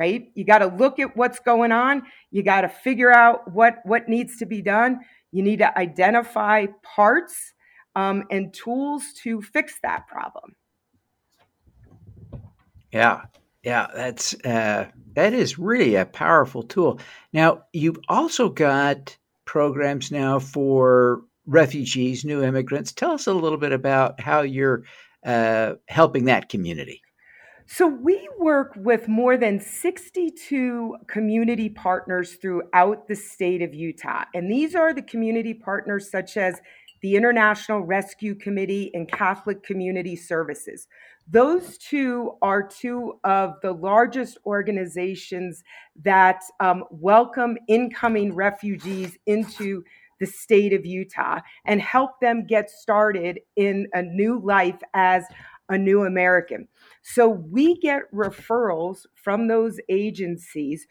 right? 0.00 0.30
You 0.34 0.44
got 0.44 0.58
to 0.58 0.66
look 0.66 0.98
at 0.98 1.14
what's 1.14 1.38
going 1.40 1.72
on. 1.72 2.02
You 2.30 2.42
got 2.42 2.62
to 2.62 2.68
figure 2.70 3.12
out 3.12 3.52
what 3.52 3.80
what 3.84 4.08
needs 4.08 4.38
to 4.38 4.46
be 4.46 4.62
done. 4.62 5.00
You 5.30 5.42
need 5.42 5.58
to 5.58 5.78
identify 5.78 6.66
parts 6.82 7.52
um, 7.94 8.24
and 8.30 8.52
tools 8.52 9.04
to 9.22 9.42
fix 9.42 9.78
that 9.82 10.08
problem. 10.08 10.56
Yeah, 12.90 13.22
yeah, 13.62 13.88
that's 13.94 14.34
uh, 14.42 14.88
that 15.12 15.34
is 15.34 15.58
really 15.58 15.96
a 15.96 16.06
powerful 16.06 16.62
tool. 16.62 16.98
Now 17.34 17.64
you've 17.74 17.98
also 18.08 18.48
got 18.48 19.16
programs 19.44 20.10
now 20.10 20.38
for 20.38 21.20
refugees, 21.44 22.24
new 22.24 22.42
immigrants. 22.42 22.92
Tell 22.92 23.12
us 23.12 23.26
a 23.26 23.34
little 23.34 23.58
bit 23.58 23.72
about 23.72 24.18
how 24.18 24.40
you're 24.40 24.84
uh, 25.26 25.74
helping 25.88 26.24
that 26.24 26.48
community. 26.48 27.02
So, 27.72 27.86
we 27.86 28.28
work 28.36 28.72
with 28.76 29.06
more 29.06 29.36
than 29.36 29.60
62 29.60 30.96
community 31.06 31.68
partners 31.68 32.34
throughout 32.34 33.06
the 33.06 33.14
state 33.14 33.62
of 33.62 33.72
Utah. 33.72 34.24
And 34.34 34.50
these 34.50 34.74
are 34.74 34.92
the 34.92 35.02
community 35.02 35.54
partners 35.54 36.10
such 36.10 36.36
as 36.36 36.60
the 37.00 37.14
International 37.14 37.82
Rescue 37.82 38.34
Committee 38.34 38.90
and 38.92 39.08
Catholic 39.08 39.62
Community 39.62 40.16
Services. 40.16 40.88
Those 41.28 41.78
two 41.78 42.32
are 42.42 42.60
two 42.60 43.20
of 43.22 43.54
the 43.62 43.70
largest 43.70 44.36
organizations 44.46 45.62
that 46.02 46.42
um, 46.58 46.82
welcome 46.90 47.56
incoming 47.68 48.34
refugees 48.34 49.16
into 49.26 49.84
the 50.18 50.26
state 50.26 50.72
of 50.72 50.84
Utah 50.84 51.38
and 51.64 51.80
help 51.80 52.20
them 52.20 52.46
get 52.46 52.68
started 52.68 53.38
in 53.54 53.86
a 53.94 54.02
new 54.02 54.40
life 54.40 54.80
as 54.92 55.24
a 55.70 55.78
new 55.78 56.04
American. 56.04 56.68
So 57.02 57.28
we 57.28 57.78
get 57.78 58.02
referrals 58.12 59.06
from 59.14 59.48
those 59.48 59.80
agencies 59.88 60.86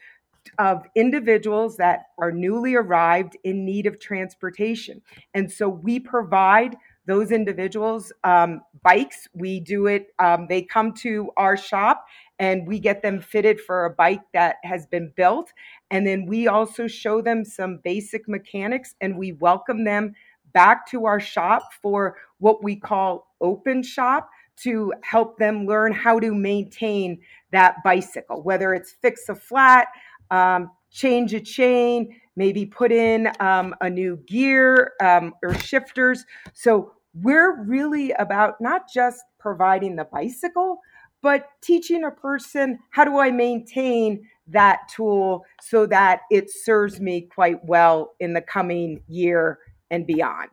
of 0.58 0.84
individuals 0.96 1.76
that 1.76 2.06
are 2.18 2.32
newly 2.32 2.74
arrived 2.74 3.36
in 3.44 3.64
need 3.64 3.86
of 3.86 4.00
transportation. 4.00 5.02
And 5.34 5.52
so 5.52 5.68
we 5.68 6.00
provide 6.00 6.76
those 7.06 7.30
individuals 7.30 8.12
um, 8.24 8.62
bikes. 8.82 9.28
We 9.34 9.60
do 9.60 9.86
it, 9.86 10.08
um, 10.18 10.46
they 10.48 10.62
come 10.62 10.92
to 10.94 11.30
our 11.36 11.56
shop 11.56 12.06
and 12.38 12.66
we 12.66 12.78
get 12.78 13.02
them 13.02 13.20
fitted 13.20 13.60
for 13.60 13.84
a 13.84 13.90
bike 13.90 14.22
that 14.32 14.56
has 14.64 14.86
been 14.86 15.12
built. 15.14 15.52
And 15.90 16.06
then 16.06 16.24
we 16.24 16.48
also 16.48 16.86
show 16.86 17.20
them 17.20 17.44
some 17.44 17.80
basic 17.84 18.28
mechanics 18.28 18.94
and 19.00 19.18
we 19.18 19.32
welcome 19.32 19.84
them 19.84 20.14
back 20.52 20.88
to 20.90 21.04
our 21.04 21.20
shop 21.20 21.62
for 21.82 22.16
what 22.38 22.62
we 22.62 22.76
call 22.76 23.34
open 23.40 23.82
shop 23.82 24.30
to 24.62 24.92
help 25.02 25.38
them 25.38 25.66
learn 25.66 25.92
how 25.92 26.18
to 26.20 26.34
maintain 26.34 27.20
that 27.52 27.76
bicycle, 27.84 28.42
whether 28.42 28.74
it's 28.74 28.92
fix 28.92 29.28
a 29.28 29.34
flat, 29.34 29.88
um, 30.30 30.70
change 30.90 31.34
a 31.34 31.40
chain, 31.40 32.20
maybe 32.36 32.66
put 32.66 32.92
in 32.92 33.30
um, 33.40 33.74
a 33.80 33.90
new 33.90 34.16
gear 34.26 34.92
um, 35.02 35.34
or 35.42 35.54
shifters. 35.54 36.24
So 36.52 36.92
we're 37.14 37.62
really 37.64 38.12
about 38.12 38.60
not 38.60 38.82
just 38.92 39.22
providing 39.38 39.96
the 39.96 40.04
bicycle, 40.04 40.80
but 41.22 41.48
teaching 41.60 42.04
a 42.04 42.10
person 42.10 42.78
how 42.90 43.04
do 43.04 43.18
I 43.18 43.30
maintain 43.30 44.26
that 44.48 44.80
tool 44.88 45.44
so 45.60 45.86
that 45.86 46.20
it 46.30 46.50
serves 46.50 47.00
me 47.00 47.22
quite 47.22 47.64
well 47.64 48.12
in 48.20 48.32
the 48.32 48.40
coming 48.40 49.02
year 49.06 49.58
and 49.90 50.06
beyond. 50.06 50.50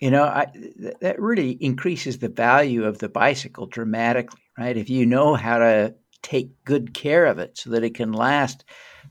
You 0.00 0.10
know, 0.10 0.24
I, 0.24 0.46
th- 0.52 0.94
that 1.00 1.20
really 1.20 1.52
increases 1.52 2.18
the 2.18 2.28
value 2.28 2.84
of 2.84 2.98
the 2.98 3.08
bicycle 3.08 3.66
dramatically, 3.66 4.40
right? 4.58 4.76
If 4.76 4.88
you 4.88 5.06
know 5.06 5.34
how 5.34 5.58
to 5.58 5.94
take 6.22 6.64
good 6.64 6.94
care 6.94 7.26
of 7.26 7.38
it 7.38 7.58
so 7.58 7.70
that 7.70 7.84
it 7.84 7.94
can 7.94 8.12
last 8.12 8.64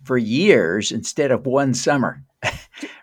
for 0.03 0.17
years 0.17 0.91
instead 0.91 1.31
of 1.31 1.45
one 1.45 1.73
summer. 1.73 2.23
right? 2.43 2.57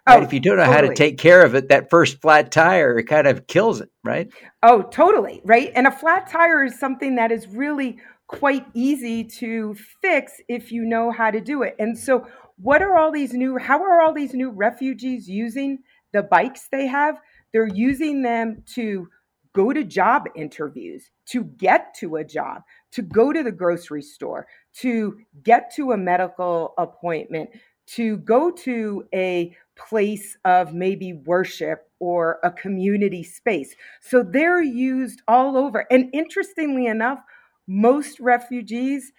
Oh, 0.07 0.23
if 0.23 0.33
you 0.33 0.41
don't 0.41 0.57
know 0.57 0.65
totally. 0.65 0.83
how 0.83 0.89
to 0.89 0.95
take 0.95 1.19
care 1.19 1.45
of 1.45 1.55
it, 1.55 1.69
that 1.69 1.91
first 1.91 2.21
flat 2.21 2.51
tire 2.51 2.99
it 2.99 3.05
kind 3.05 3.27
of 3.27 3.47
kills 3.47 3.81
it, 3.81 3.91
right? 4.05 4.29
Oh, 4.63 4.83
totally, 4.83 5.41
right? 5.45 5.73
And 5.75 5.87
a 5.87 5.91
flat 5.91 6.29
tire 6.31 6.65
is 6.65 6.79
something 6.79 7.17
that 7.17 7.31
is 7.31 7.47
really 7.47 7.99
quite 8.27 8.67
easy 8.75 9.25
to 9.25 9.77
fix 10.03 10.33
if 10.49 10.73
you 10.73 10.85
know 10.85 11.11
how 11.11 11.31
to 11.31 11.41
do 11.41 11.63
it. 11.63 11.77
And 11.79 11.99
so, 11.99 12.27
what 12.59 12.83
are 12.83 12.97
all 12.97 13.13
these 13.13 13.35
new 13.35 13.59
how 13.59 13.83
are 13.83 14.01
all 14.01 14.15
these 14.15 14.33
new 14.33 14.51
refugees 14.51 15.29
using 15.29 15.79
the 16.13 16.23
bikes 16.23 16.69
they 16.73 16.87
have? 16.87 17.17
They're 17.57 17.67
using 17.69 18.21
them 18.21 18.63
to 18.75 19.09
go 19.55 19.73
to 19.73 19.83
job 19.83 20.25
interviews, 20.35 21.11
to 21.31 21.45
get 21.45 21.95
to 22.01 22.17
a 22.17 22.23
job, 22.23 22.61
to 22.93 23.01
go 23.01 23.33
to 23.33 23.43
the 23.43 23.51
grocery 23.51 24.03
store, 24.03 24.47
to 24.81 25.19
get 25.43 25.75
to 25.77 25.93
a 25.93 25.97
medical 25.97 26.75
appointment, 26.77 27.49
to 27.87 28.19
go 28.19 28.51
to 28.51 29.09
a 29.15 29.57
place 29.75 30.37
of 30.45 30.75
maybe 30.75 31.15
worship 31.15 31.91
or 31.99 32.41
a 32.45 32.51
community 32.51 33.23
space. 33.23 33.75
So 34.03 34.23
they're 34.23 34.63
used 34.63 35.23
all 35.27 35.57
over. 35.57 35.87
And 35.91 36.11
interestingly 36.13 36.85
enough, 36.85 37.21
most 37.67 38.21
refugees 38.21 39.13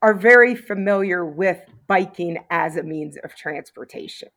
are 0.00 0.14
very 0.14 0.54
familiar 0.54 1.26
with 1.26 1.58
biking 1.88 2.38
as 2.50 2.76
a 2.76 2.84
means 2.84 3.16
of 3.24 3.34
transportation. 3.34 4.28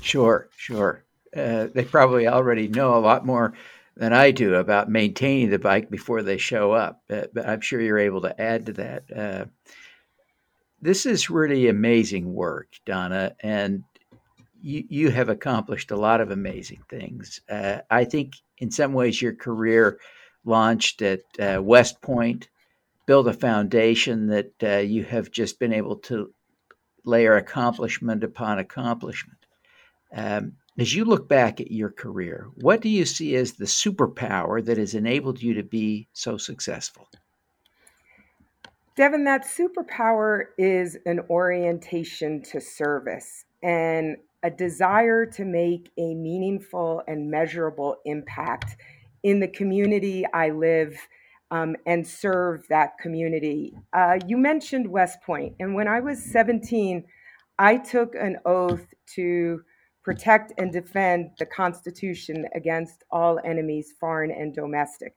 Sure, 0.00 0.48
sure 0.56 1.04
uh, 1.36 1.68
they 1.74 1.84
probably 1.84 2.26
already 2.28 2.68
know 2.68 2.96
a 2.96 3.00
lot 3.00 3.26
more 3.26 3.54
than 3.96 4.12
I 4.12 4.30
do 4.32 4.54
about 4.54 4.90
maintaining 4.90 5.50
the 5.50 5.58
bike 5.58 5.90
before 5.90 6.22
they 6.22 6.36
show 6.36 6.72
up. 6.72 7.02
But, 7.08 7.32
but 7.34 7.48
I'm 7.48 7.60
sure 7.60 7.80
you're 7.80 7.98
able 7.98 8.22
to 8.22 8.40
add 8.40 8.66
to 8.66 8.72
that. 8.74 9.04
Uh, 9.14 9.44
this 10.80 11.06
is 11.06 11.30
really 11.30 11.68
amazing 11.68 12.34
work, 12.34 12.68
Donna, 12.84 13.34
and 13.40 13.84
you, 14.60 14.84
you 14.88 15.10
have 15.10 15.28
accomplished 15.28 15.90
a 15.90 15.96
lot 15.96 16.20
of 16.20 16.30
amazing 16.30 16.82
things. 16.88 17.40
Uh, 17.48 17.78
I 17.90 18.04
think 18.04 18.34
in 18.58 18.70
some 18.70 18.92
ways 18.92 19.22
your 19.22 19.34
career 19.34 19.98
launched 20.44 21.02
at 21.02 21.20
uh, 21.38 21.62
West 21.62 22.02
Point, 22.02 22.48
built 23.06 23.28
a 23.28 23.32
foundation 23.32 24.28
that 24.28 24.52
uh, 24.62 24.78
you 24.78 25.04
have 25.04 25.30
just 25.30 25.58
been 25.58 25.72
able 25.72 25.96
to 25.96 26.32
layer 27.04 27.36
accomplishment 27.36 28.24
upon 28.24 28.58
accomplishment. 28.58 29.38
Um, 30.14 30.54
as 30.78 30.94
you 30.94 31.04
look 31.04 31.28
back 31.28 31.60
at 31.60 31.70
your 31.70 31.90
career, 31.90 32.48
what 32.56 32.80
do 32.80 32.88
you 32.88 33.04
see 33.04 33.36
as 33.36 33.52
the 33.52 33.64
superpower 33.64 34.64
that 34.64 34.78
has 34.78 34.94
enabled 34.94 35.40
you 35.40 35.54
to 35.54 35.62
be 35.62 36.08
so 36.12 36.36
successful? 36.36 37.08
Devin, 38.96 39.24
that 39.24 39.44
superpower 39.44 40.46
is 40.56 40.96
an 41.06 41.20
orientation 41.30 42.42
to 42.42 42.60
service 42.60 43.44
and 43.62 44.16
a 44.42 44.50
desire 44.50 45.24
to 45.26 45.44
make 45.44 45.90
a 45.96 46.14
meaningful 46.14 47.02
and 47.08 47.30
measurable 47.30 47.96
impact 48.04 48.76
in 49.22 49.40
the 49.40 49.48
community 49.48 50.24
I 50.32 50.50
live 50.50 50.96
um, 51.50 51.76
and 51.86 52.06
serve 52.06 52.66
that 52.68 52.98
community. 52.98 53.74
Uh, 53.92 54.18
you 54.26 54.36
mentioned 54.36 54.86
West 54.86 55.22
Point, 55.22 55.54
and 55.60 55.74
when 55.74 55.88
I 55.88 56.00
was 56.00 56.22
17, 56.22 57.04
I 57.58 57.78
took 57.78 58.14
an 58.14 58.38
oath 58.44 58.86
to 59.14 59.62
protect 60.04 60.52
and 60.58 60.70
defend 60.70 61.30
the 61.38 61.46
Constitution 61.46 62.46
against 62.54 63.04
all 63.10 63.40
enemies, 63.44 63.94
foreign 63.98 64.30
and 64.30 64.54
domestic. 64.54 65.14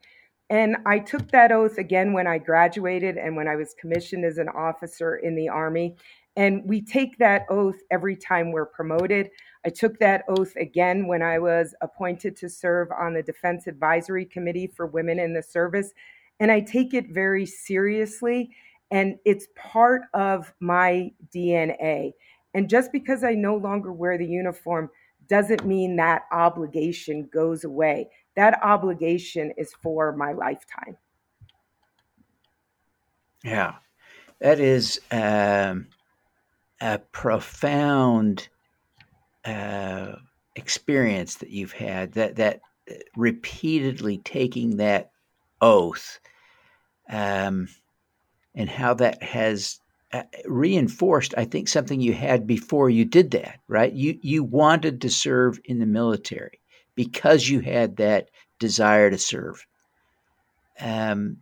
And 0.50 0.78
I 0.86 1.00
took 1.00 1.30
that 1.32 1.52
oath 1.52 1.78
again 1.78 2.14
when 2.14 2.26
I 2.26 2.38
graduated 2.38 3.18
and 3.18 3.36
when 3.36 3.50
I 3.50 3.58
was 3.58 3.76
commissioned 3.80 4.24
as 4.24 4.38
an 4.38 4.48
officer 4.48 5.18
in 5.18 5.36
the 5.36 5.50
Army. 5.50 5.98
And 6.38 6.62
we 6.66 6.82
take 6.82 7.18
that 7.18 7.46
oath 7.50 7.76
every 7.92 8.16
time 8.16 8.52
we're 8.52 8.68
promoted. 8.68 9.30
I 9.66 9.70
took 9.70 10.00
that 10.00 10.24
oath 10.30 10.56
again 10.56 11.06
when 11.06 11.22
I 11.22 11.40
was 11.40 11.76
appointed 11.82 12.38
to 12.38 12.50
serve 12.50 12.88
on 12.98 13.14
the 13.14 13.24
Defense 13.24 13.68
Advisory 13.68 14.24
Committee 14.24 14.68
for 14.68 14.86
Women 14.86 15.20
in 15.20 15.34
the 15.34 15.44
Service. 15.44 15.92
And 16.40 16.50
I 16.50 16.62
take 16.62 16.94
it 16.94 17.10
very 17.10 17.46
seriously. 17.46 18.52
And 18.90 19.18
it's 19.26 19.48
part 19.56 20.04
of 20.14 20.54
my 20.62 21.12
DNA. 21.36 22.14
And 22.58 22.68
just 22.68 22.92
because 22.92 23.24
I 23.24 23.36
no 23.36 23.56
longer 23.56 23.94
wear 23.94 24.18
the 24.18 24.26
uniform 24.26 24.90
doesn't 25.30 25.64
mean 25.64 25.96
that 25.98 26.24
obligation 26.32 27.30
goes 27.32 27.64
away. 27.64 28.10
That 28.36 28.60
obligation 28.64 29.54
is 29.58 29.72
for 29.84 30.12
my 30.16 30.34
lifetime. 30.34 30.98
Yeah, 33.44 33.76
that 34.40 34.60
is 34.60 35.00
um, 35.12 35.86
a 36.82 36.98
profound 36.98 38.48
uh, 39.46 40.14
experience 40.56 41.36
that 41.36 41.52
you've 41.52 41.74
had. 41.74 42.14
That 42.14 42.38
that 42.38 42.62
uh, 42.90 42.96
repeatedly 43.16 44.18
taking 44.18 44.78
that 44.78 45.12
oath, 45.62 46.20
um, 47.08 47.68
and 48.56 48.68
how 48.68 48.96
that 48.96 49.22
has 49.22 49.80
reinforced, 50.46 51.34
I 51.38 51.46
think, 51.46 51.68
something 51.68 52.00
you 52.00 52.14
had 52.14 52.48
before 52.48 52.90
you 52.90 53.06
did 53.06 53.32
that, 53.32 53.60
right? 53.68 53.92
You 53.92 54.18
you 54.22 54.44
wanted 54.44 55.02
to 55.02 55.10
serve 55.10 55.60
in 55.66 55.80
the 55.80 55.86
military 55.86 56.60
because 56.96 57.48
you 57.48 57.60
had 57.60 57.98
that 57.98 58.30
desire 58.60 59.10
to 59.10 59.18
serve. 59.18 59.66
Um, 60.80 61.38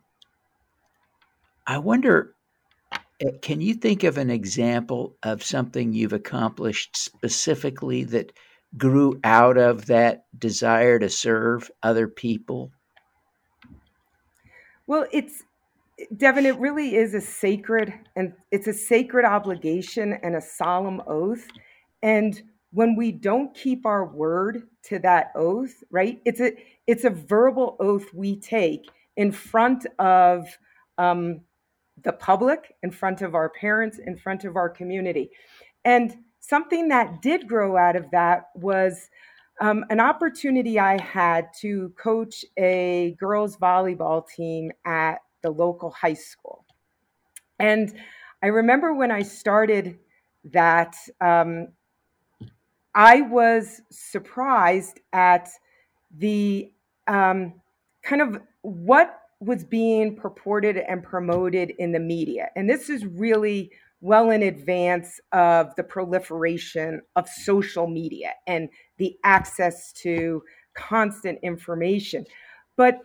I 1.67 1.77
wonder, 1.77 2.35
uh, 2.91 2.97
can 3.41 3.61
you 3.61 3.73
think 3.73 4.03
of 4.03 4.17
an 4.17 4.29
example 4.29 5.15
of 5.23 5.43
something 5.43 5.93
you've 5.93 6.13
accomplished 6.13 6.97
specifically 6.97 8.03
that 8.05 8.31
grew 8.77 9.19
out 9.23 9.57
of 9.57 9.85
that 9.87 10.25
desire 10.37 10.99
to 10.99 11.09
serve 11.09 11.71
other 11.81 12.07
people? 12.07 12.71
Well, 14.87 15.07
it's 15.11 15.43
Devin, 16.17 16.45
it 16.45 16.57
really 16.59 16.95
is 16.95 17.13
a 17.13 17.21
sacred 17.21 17.93
and 18.15 18.33
it's 18.51 18.67
a 18.67 18.73
sacred 18.73 19.25
obligation 19.25 20.13
and 20.23 20.35
a 20.35 20.41
solemn 20.41 21.01
oath. 21.07 21.47
And 22.03 22.41
when 22.71 22.95
we 22.95 23.11
don't 23.11 23.55
keep 23.55 23.85
our 23.85 24.05
word 24.05 24.63
to 24.83 24.99
that 24.99 25.31
oath, 25.35 25.83
right? 25.91 26.21
It's 26.25 26.41
a 26.41 26.51
it's 26.87 27.05
a 27.05 27.09
verbal 27.09 27.77
oath 27.79 28.13
we 28.13 28.35
take 28.35 28.85
in 29.15 29.31
front 29.31 29.85
of 29.97 30.45
um, 30.97 31.41
the 32.03 32.11
public, 32.13 32.75
in 32.83 32.91
front 32.91 33.21
of 33.21 33.33
our 33.33 33.49
parents, 33.49 33.99
in 33.99 34.17
front 34.17 34.43
of 34.43 34.57
our 34.57 34.69
community. 34.69 35.29
And 35.85 36.17
something 36.41 36.89
that 36.89 37.21
did 37.21 37.47
grow 37.47 37.77
out 37.77 37.95
of 37.95 38.11
that 38.11 38.49
was 38.55 39.09
um, 39.61 39.85
an 39.89 40.01
opportunity 40.01 40.77
I 40.79 41.01
had 41.01 41.47
to 41.61 41.93
coach 41.97 42.43
a 42.57 43.15
girls 43.17 43.55
volleyball 43.55 44.27
team 44.27 44.71
at 44.85 45.19
the 45.45 45.51
local 45.51 45.91
high 45.91 46.15
school. 46.15 46.65
And 47.59 47.93
I 48.41 48.47
remember 48.47 48.93
when 48.95 49.11
I 49.11 49.21
started 49.21 49.99
that, 50.51 50.95
um, 51.21 51.67
I 52.95 53.21
was 53.21 53.81
surprised 53.91 54.99
at 55.13 55.49
the 56.17 56.71
um, 57.07 57.53
kind 58.03 58.21
of 58.21 58.41
what 58.61 59.19
was 59.39 59.63
being 59.63 60.15
purported 60.15 60.77
and 60.77 61.03
promoted 61.03 61.73
in 61.77 61.91
the 61.91 61.99
media. 61.99 62.49
And 62.55 62.67
this 62.67 62.89
is 62.89 63.05
really 63.05 63.69
well 64.01 64.31
in 64.31 64.43
advance 64.43 65.19
of 65.31 65.75
the 65.75 65.83
proliferation 65.83 67.01
of 67.15 67.27
social 67.27 67.87
media 67.87 68.33
and 68.47 68.69
the 68.97 69.17
access 69.23 69.91
to 69.91 70.41
constant 70.73 71.37
information. 71.43 72.25
But 72.75 73.01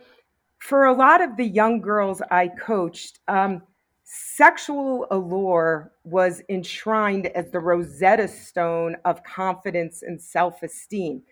for 0.61 0.85
a 0.85 0.93
lot 0.93 1.21
of 1.21 1.37
the 1.37 1.45
young 1.45 1.81
girls 1.81 2.21
I 2.29 2.47
coached, 2.47 3.19
um, 3.27 3.63
sexual 4.03 5.07
allure 5.09 5.91
was 6.03 6.43
enshrined 6.49 7.25
as 7.27 7.49
the 7.49 7.59
Rosetta 7.59 8.27
Stone 8.27 8.95
of 9.03 9.23
confidence 9.23 10.03
and 10.03 10.21
self 10.21 10.61
esteem. 10.61 11.23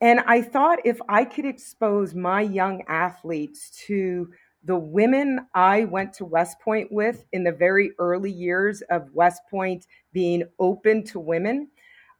And 0.00 0.20
I 0.20 0.40
thought 0.40 0.78
if 0.84 1.00
I 1.08 1.24
could 1.24 1.46
expose 1.46 2.14
my 2.14 2.42
young 2.42 2.82
athletes 2.86 3.70
to 3.86 4.30
the 4.62 4.78
women 4.78 5.46
I 5.52 5.86
went 5.86 6.12
to 6.14 6.24
West 6.24 6.60
Point 6.60 6.92
with 6.92 7.24
in 7.32 7.42
the 7.42 7.52
very 7.52 7.90
early 7.98 8.30
years 8.30 8.82
of 8.82 9.12
West 9.12 9.42
Point 9.50 9.88
being 10.12 10.44
open 10.60 11.02
to 11.06 11.18
women, 11.18 11.68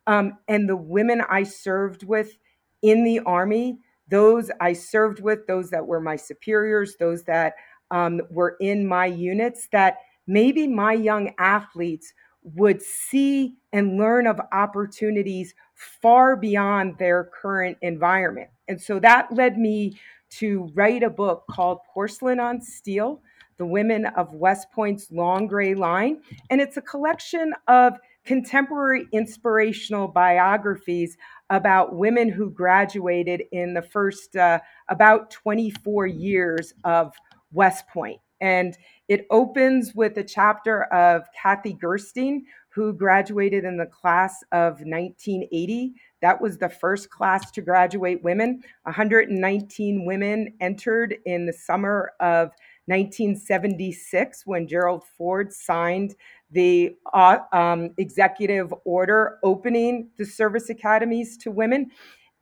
um, 0.09 0.37
and 0.49 0.69
the 0.69 0.77
women 0.77 1.23
I 1.31 1.45
served 1.45 2.03
with 2.03 2.37
in 2.83 3.05
the 3.05 3.21
Army 3.21 3.79
those 4.11 4.51
I 4.61 4.73
served 4.73 5.21
with, 5.21 5.47
those 5.47 5.71
that 5.71 5.87
were 5.87 6.01
my 6.01 6.17
superiors, 6.17 6.97
those 6.99 7.25
that 7.25 7.55
um, 7.91 8.21
were 8.31 8.57
in 8.61 8.87
my 8.87 9.07
units, 9.07 9.69
that 9.73 9.99
maybe 10.27 10.67
my 10.67 10.93
young 10.93 11.33
athletes 11.39 12.13
would 12.43 12.81
see 12.81 13.57
and 13.73 13.99
learn 13.99 14.27
of 14.27 14.41
opportunities 14.53 15.55
far 15.75 16.37
beyond 16.37 16.97
their 16.99 17.31
current 17.41 17.77
environment. 17.83 18.49
And 18.69 18.81
so 18.81 18.99
that 19.01 19.33
led 19.33 19.59
me 19.59 19.99
to 20.31 20.71
write 20.75 21.03
a 21.03 21.11
book 21.11 21.45
called 21.51 21.79
Porcelain 21.93 22.39
on 22.39 22.61
Steel 22.61 23.21
The 23.59 23.67
Women 23.67 24.07
of 24.07 24.33
West 24.33 24.69
Point's 24.73 25.11
Long 25.11 25.47
Gray 25.47 25.75
Line. 25.75 26.21
And 26.51 26.61
it's 26.61 26.77
a 26.77 26.83
collection 26.83 27.53
of 27.67 27.95
contemporary 28.25 29.07
inspirational 29.13 30.07
biographies 30.07 31.17
about 31.51 31.95
women 31.95 32.29
who 32.29 32.51
graduated 32.51 33.43
in 33.53 33.75
the 33.75 33.83
first 33.83 34.37
uh, 34.37 34.61
about 34.89 35.31
24 35.31 36.07
years 36.07 36.73
of 36.85 37.13
West 37.53 37.87
Point. 37.89 38.21
And 38.41 38.77
it 39.09 39.27
opens 39.31 39.95
with 39.95 40.17
a 40.17 40.25
chapter 40.25 40.85
of 40.85 41.25
Kathy 41.35 41.75
Gerstein, 41.75 42.47
who 42.71 42.93
graduated 42.93 43.65
in 43.65 43.77
the 43.77 43.87
class 43.87 44.43
of 44.53 44.75
1980. 44.81 45.93
That 46.23 46.41
was 46.41 46.57
the 46.57 46.69
first 46.69 47.11
class 47.11 47.51
to 47.51 47.61
graduate 47.61 48.23
women. 48.23 48.63
119 48.85 50.07
women 50.07 50.55
entered 50.61 51.17
in 51.27 51.45
the 51.47 51.53
summer 51.53 52.13
of 52.21 52.53
1976 52.91 54.47
when 54.47 54.67
Gerald 54.67 55.05
Ford 55.17 55.53
signed 55.53 56.17
the 56.51 56.97
uh, 57.15 57.39
um, 57.53 57.91
executive 57.97 58.75
order 58.85 59.39
opening 59.45 60.11
the 60.19 60.25
service 60.25 60.69
academies 60.69 61.37
to 61.39 61.51
women. 61.51 61.91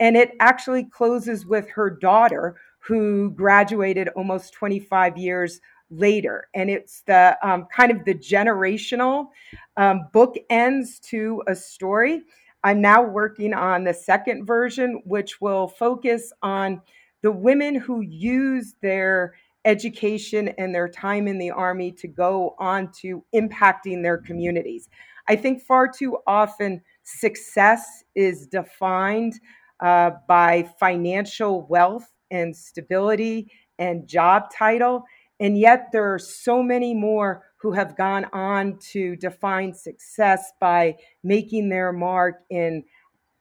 And 0.01 0.17
it 0.17 0.33
actually 0.41 0.85
closes 0.85 1.45
with 1.45 1.69
her 1.71 1.91
daughter, 1.91 2.57
who 2.79 3.31
graduated 3.33 4.09
almost 4.17 4.55
25 4.55 5.19
years 5.19 5.61
later. 5.91 6.49
And 6.55 6.71
it's 6.71 7.03
the 7.03 7.37
um, 7.43 7.67
kind 7.75 7.91
of 7.91 8.05
the 8.05 8.15
generational 8.15 9.29
um, 9.77 10.09
book 10.13 10.37
ends 10.49 10.99
to 11.11 11.43
a 11.47 11.55
story. 11.55 12.23
I'm 12.65 12.81
now 12.81 13.03
working 13.03 13.53
on 13.53 13.85
the 13.85 13.95
second 13.95 14.47
version, 14.47 15.03
which 15.05 15.41
will 15.41 15.69
focus 15.69 16.33
on 16.43 16.81
the 17.23 17.33
women 17.33 17.75
who 17.75 18.01
use 18.01 18.75
their 18.81 19.35
education 19.65 20.49
and 20.59 20.75
their 20.75 20.89
time 20.89 21.29
in 21.29 21.39
the 21.39 21.51
Army 21.51 21.93
to 21.93 22.09
go 22.09 22.55
on 22.59 22.91
to 23.01 23.25
impacting 23.35 24.03
their 24.03 24.19
communities. 24.19 24.89
I 25.29 25.37
think 25.37 25.63
far 25.63 25.89
too 25.89 26.19
often 26.27 26.83
success 27.03 28.05
is 28.15 28.47
defined 28.47 29.35
uh, 29.81 30.11
by 30.27 30.69
financial 30.81 31.67
wealth 31.67 32.11
and 32.31 32.57
stability 32.57 33.51
and 33.79 34.09
job 34.09 34.51
title. 34.53 35.05
And 35.41 35.59
yet, 35.59 35.89
there 35.93 36.13
are 36.13 36.19
so 36.19 36.63
many 36.63 36.95
more 36.95 37.45
who 37.57 37.73
have 37.73 37.97
gone 37.97 38.27
on 38.33 38.79
to 38.93 39.17
define 39.17 39.75
success 39.75 40.53
by 40.61 40.97
making 41.23 41.69
their 41.69 41.93
mark 41.93 42.43
in 42.51 42.85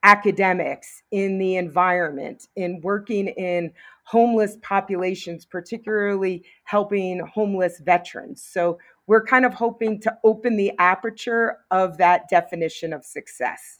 academics, 0.03 1.03
in 1.11 1.37
the 1.39 1.55
environment, 1.55 2.47
in 2.55 2.81
working 2.81 3.27
in 3.29 3.71
homeless 4.07 4.57
populations, 4.61 5.43
particularly 5.45 6.41
helping 6.63 7.19
homeless 7.19 7.79
veterans. 7.79 8.41
So 8.41 8.79
we're 9.05 9.25
kind 9.25 9.45
of 9.45 9.53
hoping 9.53 9.99
to 9.99 10.17
open 10.23 10.55
the 10.55 10.71
aperture 10.79 11.57
of 11.71 11.97
that 11.97 12.29
definition 12.29 12.93
of 12.93 13.03
success. 13.03 13.79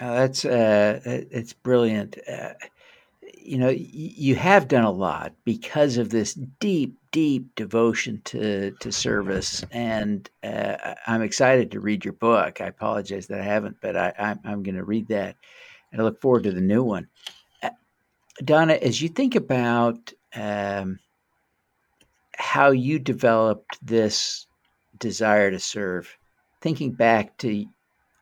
Oh, 0.00 0.14
that's 0.14 0.44
uh, 0.44 1.00
it's 1.04 1.52
brilliant. 1.52 2.16
Uh, 2.30 2.52
you 3.36 3.58
know, 3.58 3.70
you 3.70 4.36
have 4.36 4.68
done 4.68 4.84
a 4.84 4.90
lot 4.90 5.32
because 5.44 5.96
of 5.96 6.10
this 6.10 6.34
deep, 6.60 6.96
deep 7.10 7.52
devotion 7.56 8.22
to 8.26 8.70
to 8.78 8.92
service, 8.92 9.64
and 9.72 10.30
uh, 10.44 10.94
I'm 11.08 11.22
excited 11.22 11.72
to 11.72 11.80
read 11.80 12.04
your 12.04 12.14
book. 12.14 12.60
I 12.60 12.66
apologize 12.66 13.26
that 13.26 13.40
I 13.40 13.44
haven't, 13.44 13.78
but 13.80 13.96
I, 13.96 14.12
I'm, 14.16 14.38
I'm 14.44 14.62
going 14.62 14.76
to 14.76 14.84
read 14.84 15.08
that, 15.08 15.34
and 15.90 16.00
I 16.00 16.04
look 16.04 16.20
forward 16.20 16.44
to 16.44 16.52
the 16.52 16.60
new 16.60 16.84
one. 16.84 17.08
Donna, 18.44 18.74
as 18.74 19.02
you 19.02 19.08
think 19.08 19.34
about 19.34 20.12
um, 20.34 20.98
how 22.36 22.70
you 22.70 22.98
developed 22.98 23.78
this 23.82 24.46
desire 24.98 25.50
to 25.50 25.58
serve, 25.58 26.16
thinking 26.60 26.92
back 26.92 27.36
to 27.38 27.66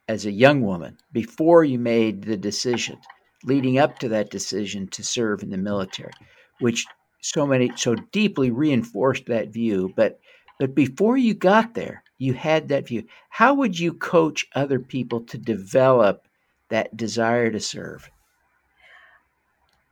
as 0.09 0.25
a 0.25 0.33
young 0.33 0.63
woman 0.63 0.97
before 1.13 1.65
you 1.65 1.79
made 1.79 2.23
the 2.23 2.37
decision 2.37 2.99
leading 3.45 3.79
up 3.79 3.99
to 3.99 4.09
that 4.09 4.31
decision 4.31 4.89
to 4.89 5.03
serve 5.03 5.43
in 5.43 5.51
the 5.51 5.57
military, 5.57 6.13
which 6.61 6.87
so 7.21 7.47
many 7.47 7.71
so 7.77 7.95
deeply 8.13 8.51
reinforced 8.51 9.27
that 9.27 9.49
view. 9.49 9.93
But 9.97 10.19
but 10.59 10.75
before 10.75 11.17
you 11.17 11.35
got 11.35 11.75
there, 11.75 12.03
you 12.19 12.33
had 12.33 12.69
that 12.69 12.87
view. 12.89 13.05
How 13.29 13.55
would 13.55 13.79
you 13.79 13.93
coach 13.93 14.47
other 14.55 14.79
people 14.79 15.21
to 15.23 15.39
develop 15.39 16.27
that 16.71 16.97
desire 16.97 17.51
to 17.51 17.61
serve? 17.61 18.11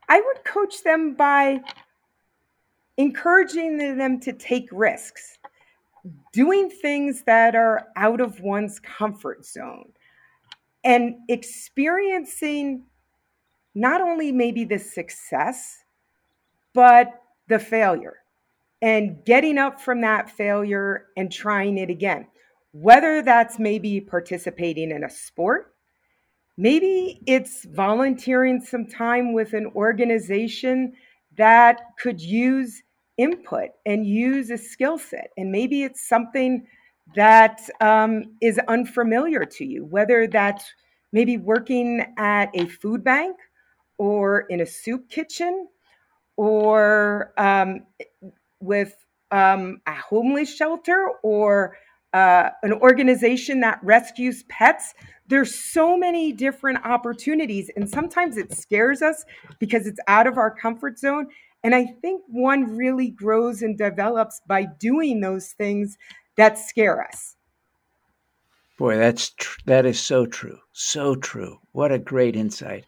I 0.08 0.20
would 0.20 0.44
coach 0.44 0.82
them 0.82 1.14
by 1.14 1.60
encouraging 2.96 3.78
them 3.98 4.20
to 4.20 4.32
take 4.32 4.68
risks, 4.70 5.38
doing 6.32 6.70
things 6.70 7.22
that 7.24 7.54
are 7.54 7.88
out 7.96 8.20
of 8.20 8.40
one's 8.40 8.78
comfort 8.80 9.44
zone, 9.44 9.92
and 10.84 11.16
experiencing 11.28 12.84
not 13.74 14.00
only 14.00 14.30
maybe 14.30 14.64
the 14.64 14.78
success, 14.78 15.84
but 16.72 17.20
the 17.48 17.58
failure 17.58 18.18
and 18.84 19.24
getting 19.24 19.56
up 19.56 19.80
from 19.80 20.02
that 20.02 20.28
failure 20.28 21.06
and 21.16 21.32
trying 21.32 21.78
it 21.78 21.88
again. 21.88 22.26
Whether 22.72 23.22
that's 23.22 23.58
maybe 23.58 24.00
participating 24.00 24.90
in 24.90 25.04
a 25.04 25.10
sport, 25.10 25.73
maybe 26.56 27.20
it's 27.26 27.64
volunteering 27.64 28.60
some 28.60 28.86
time 28.86 29.32
with 29.32 29.52
an 29.52 29.66
organization 29.74 30.92
that 31.36 31.80
could 31.98 32.20
use 32.20 32.82
input 33.16 33.70
and 33.86 34.06
use 34.06 34.50
a 34.50 34.58
skill 34.58 34.98
set. 34.98 35.30
And 35.36 35.50
maybe 35.50 35.82
it's 35.82 36.08
something 36.08 36.66
that 37.14 37.60
um, 37.80 38.24
is 38.40 38.58
unfamiliar 38.68 39.44
to 39.44 39.64
you, 39.64 39.84
whether 39.84 40.26
that's 40.26 40.64
maybe 41.12 41.36
working 41.36 42.04
at 42.18 42.50
a 42.54 42.66
food 42.66 43.04
bank 43.04 43.36
or 43.98 44.40
in 44.42 44.60
a 44.60 44.66
soup 44.66 45.08
kitchen 45.08 45.68
or 46.36 47.32
um, 47.36 47.86
with 48.60 48.94
um, 49.30 49.80
a 49.86 49.94
homeless 49.94 50.54
shelter 50.54 51.08
or 51.22 51.76
uh, 52.14 52.50
an 52.62 52.72
organization 52.72 53.60
that 53.60 53.80
rescues 53.82 54.44
pets. 54.44 54.94
There's 55.26 55.54
so 55.54 55.96
many 55.96 56.32
different 56.32 56.84
opportunities, 56.84 57.70
and 57.76 57.90
sometimes 57.90 58.36
it 58.36 58.52
scares 58.52 59.02
us 59.02 59.24
because 59.58 59.86
it's 59.86 60.00
out 60.06 60.26
of 60.26 60.38
our 60.38 60.54
comfort 60.54 60.98
zone. 60.98 61.26
And 61.64 61.74
I 61.74 61.86
think 61.86 62.22
one 62.28 62.76
really 62.76 63.10
grows 63.10 63.62
and 63.62 63.76
develops 63.76 64.40
by 64.46 64.66
doing 64.78 65.20
those 65.20 65.52
things 65.52 65.98
that 66.36 66.58
scare 66.58 67.02
us. 67.02 67.36
Boy, 68.78 68.96
that's 68.96 69.30
tr- 69.30 69.60
that 69.66 69.86
is 69.86 69.98
so 69.98 70.26
true, 70.26 70.58
so 70.72 71.14
true. 71.14 71.58
What 71.72 71.92
a 71.92 71.98
great 71.98 72.36
insight. 72.36 72.84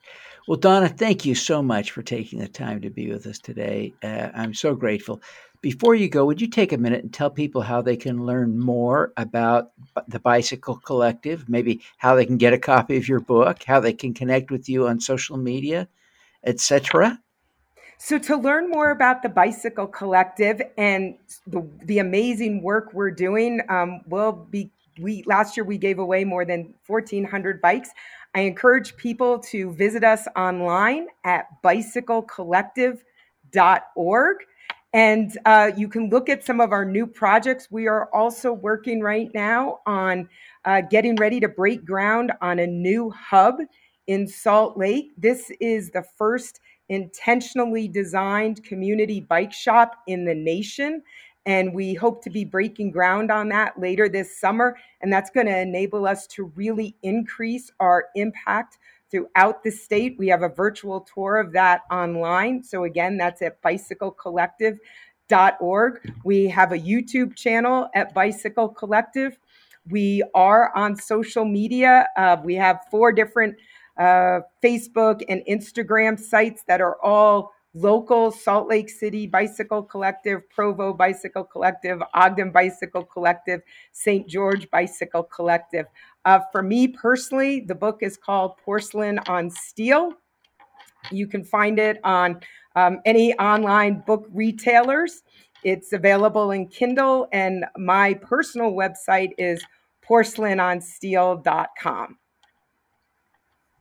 Well, 0.47 0.59
Donna, 0.59 0.89
thank 0.89 1.25
you 1.25 1.35
so 1.35 1.61
much 1.61 1.91
for 1.91 2.03
taking 2.03 2.39
the 2.39 2.47
time 2.47 2.81
to 2.83 2.91
be 2.91 3.11
with 3.11 3.27
us 3.27 3.41
today. 3.41 3.95
Uh, 4.01 4.29
I'm 4.33 4.55
so 4.55 4.77
grateful. 4.77 5.21
Before 5.61 5.97
you 5.97 6.09
go, 6.09 6.25
would 6.25 6.41
you 6.41 6.47
take 6.47 6.73
a 6.73 6.79
minute 6.79 7.03
and 7.03 7.13
tell 7.13 7.31
people 7.31 7.63
how 7.63 7.83
they 7.83 7.97
can 7.97 8.25
learn 8.25 8.57
more 8.57 9.13
about 9.17 9.73
the 10.07 10.21
Bicycle 10.21 10.77
Collective, 10.77 11.49
maybe 11.49 11.81
how 11.97 12.15
they 12.15 12.25
can 12.25 12.37
get 12.37 12.53
a 12.53 12.59
copy 12.59 12.97
of 12.97 13.09
your 13.09 13.19
book, 13.19 13.65
how 13.65 13.81
they 13.81 13.93
can 13.93 14.15
connect 14.15 14.53
with 14.53 14.69
you 14.69 14.87
on 14.87 15.01
social 15.01 15.37
media, 15.37 15.89
etc.? 16.45 17.21
So, 17.99 18.17
to 18.17 18.37
learn 18.37 18.71
more 18.71 18.93
about 18.93 19.25
the 19.25 19.29
Bicycle 19.29 19.89
Collective 19.89 20.63
and 20.79 21.17
the, 21.49 21.69
the 21.83 21.99
amazing 21.99 22.63
work 22.63 22.93
we're 22.93 23.11
doing, 23.11 23.63
um, 23.69 24.03
we'll 24.07 24.33
be 24.33 24.71
we 24.99 25.23
last 25.25 25.57
year 25.57 25.65
we 25.65 25.79
gave 25.79 25.99
away 25.99 26.25
more 26.25 26.45
than 26.45 26.75
1,400 26.87 27.61
bikes. 27.61 27.91
I 28.35 28.41
encourage 28.41 28.97
people 28.97 29.39
to 29.51 29.73
visit 29.73 30.05
us 30.05 30.27
online 30.37 31.09
at 31.25 31.47
bicyclecollective.org. 31.62 34.37
And 34.93 35.39
uh, 35.45 35.73
you 35.77 35.89
can 35.89 36.09
look 36.09 36.29
at 36.29 36.45
some 36.45 36.61
of 36.61 36.73
our 36.73 36.85
new 36.85 37.07
projects. 37.07 37.69
We 37.71 37.87
are 37.87 38.09
also 38.15 38.53
working 38.53 39.01
right 39.01 39.29
now 39.35 39.81
on 39.87 40.29
uh, 40.65 40.83
getting 40.83 41.17
ready 41.17 41.41
to 41.41 41.49
break 41.49 41.85
ground 41.85 42.33
on 42.41 42.59
a 42.59 42.67
new 42.67 43.11
hub 43.11 43.57
in 44.07 44.27
Salt 44.27 44.79
Lake. 44.79 45.12
This 45.19 45.51
is 45.61 45.91
the 45.91 46.05
first 46.17 46.61
intentionally 46.89 47.89
designed 47.89 48.65
community 48.65 49.21
bike 49.21 49.53
shop 49.53 49.97
in 50.07 50.25
the 50.25 50.35
nation. 50.35 51.03
And 51.47 51.73
we 51.73 51.95
hope 51.95 52.23
to 52.25 52.31
be 52.31 52.45
breaking 52.45 52.91
ground 52.91 53.31
on 53.31 53.49
that 53.51 53.79
later 53.81 54.09
this 54.09 54.37
summer. 54.39 54.77
And 55.01 55.13
that's 55.13 55.31
going 55.31 55.47
to 55.47 55.57
enable 55.59 56.07
us 56.07 56.27
to 56.29 56.47
really 56.57 56.97
increase 57.03 57.71
our 57.81 58.07
impact 58.17 58.79
throughout 59.11 59.63
the 59.63 59.71
state. 59.71 60.17
We 60.19 60.29
have 60.29 60.43
a 60.43 60.49
virtual 60.49 61.01
tour 61.01 61.39
of 61.39 61.53
that 61.53 61.83
online. 61.91 62.63
So, 62.65 62.85
again, 62.85 63.17
that's 63.17 63.41
at 63.43 63.63
bicyclecollective.org. 63.63 66.13
We 66.25 66.49
have 66.49 66.73
a 66.73 66.79
YouTube 66.79 67.37
channel 67.37 67.89
at 67.95 68.13
Bicycle 68.13 68.69
Collective. 68.69 69.39
We 69.89 70.25
are 70.35 70.77
on 70.77 70.97
social 70.97 71.45
media. 71.45 72.09
Uh, 72.17 72.39
we 72.43 72.57
have 72.57 72.81
four 72.91 73.13
different 73.13 73.55
uh, 73.97 74.41
Facebook 74.63 75.23
and 75.29 75.43
Instagram 75.49 76.19
sites 76.19 76.65
that 76.67 76.81
are 76.81 76.97
all 77.05 77.53
local 77.77 78.33
Salt 78.33 78.69
Lake 78.69 78.89
City 78.89 79.27
Bicycle 79.27 79.83
Collective, 79.83 80.49
Provo 80.49 80.95
Bicycle 80.95 81.45
Collective, 81.45 82.03
Ogden 82.15 82.51
Bicycle 82.51 83.05
Collective, 83.05 83.61
St. 83.93 84.27
George 84.27 84.71
Bicycle 84.71 85.25
Collective. 85.25 85.85
Uh, 86.25 86.41
for 86.51 86.62
me 86.62 86.89
personally, 86.89 87.61
the 87.61 87.75
book 87.75 87.99
is 88.01 88.17
called 88.17 88.57
Porcelain 88.57 89.19
on 89.29 89.51
Steel. 89.51 90.15
You 91.11 91.27
can 91.27 91.45
find 91.45 91.79
it 91.79 92.01
on 92.03 92.41
um, 92.77 93.01
any 93.05 93.39
online 93.39 94.03
book 94.07 94.27
retailers. 94.33 95.23
It's 95.62 95.93
available 95.93 96.53
in 96.53 96.69
Kindle, 96.69 97.29
and 97.33 97.67
my 97.77 98.15
personal 98.15 98.73
website 98.73 99.33
is 99.37 99.62
porcelainonsteel.com. 100.09 102.17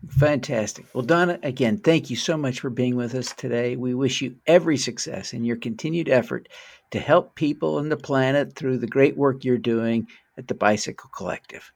Fantastic. 0.10 0.86
Well, 0.94 1.04
Donna, 1.04 1.40
again, 1.44 1.78
thank 1.78 2.10
you 2.10 2.16
so 2.16 2.38
much 2.38 2.60
for 2.60 2.70
being 2.70 2.96
with 2.96 3.16
us 3.16 3.34
today. 3.34 3.76
We 3.76 3.94
wish 3.94 4.22
you 4.22 4.36
every 4.46 4.78
success 4.78 5.34
in 5.34 5.46
your 5.46 5.58
continued 5.58 6.10
effort 6.10 6.48
to 6.92 7.00
help 7.00 7.36
people 7.36 7.80
and 7.80 7.92
the 7.92 7.98
planet 7.98 8.56
through 8.56 8.78
the 8.78 8.88
great 8.88 9.18
work 9.18 9.44
you're 9.44 9.58
doing 9.58 10.08
at 10.38 10.48
the 10.48 10.54
Bicycle 10.54 11.10
Collective. 11.16 11.72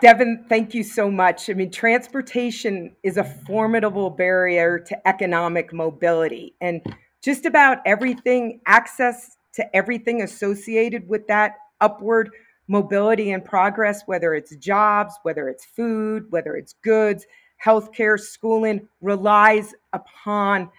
Devin, 0.00 0.44
thank 0.48 0.74
you 0.74 0.84
so 0.84 1.10
much. 1.10 1.50
I 1.50 1.54
mean, 1.54 1.70
transportation 1.70 2.94
is 3.02 3.16
a 3.16 3.24
formidable 3.24 4.10
barrier 4.10 4.78
to 4.78 5.08
economic 5.08 5.72
mobility, 5.72 6.54
and 6.60 6.80
just 7.22 7.46
about 7.46 7.78
everything, 7.84 8.60
access 8.66 9.36
to 9.54 9.76
everything 9.76 10.22
associated 10.22 11.08
with 11.08 11.26
that 11.26 11.56
upward 11.80 12.30
mobility 12.68 13.32
and 13.32 13.44
progress, 13.44 14.02
whether 14.06 14.34
it's 14.34 14.54
jobs, 14.56 15.14
whether 15.24 15.48
it's 15.48 15.64
food, 15.64 16.26
whether 16.30 16.56
it's 16.56 16.74
goods, 16.84 17.26
healthcare, 17.64 18.18
schooling 18.18 18.88
relies 19.00 19.74
upon 19.92 20.70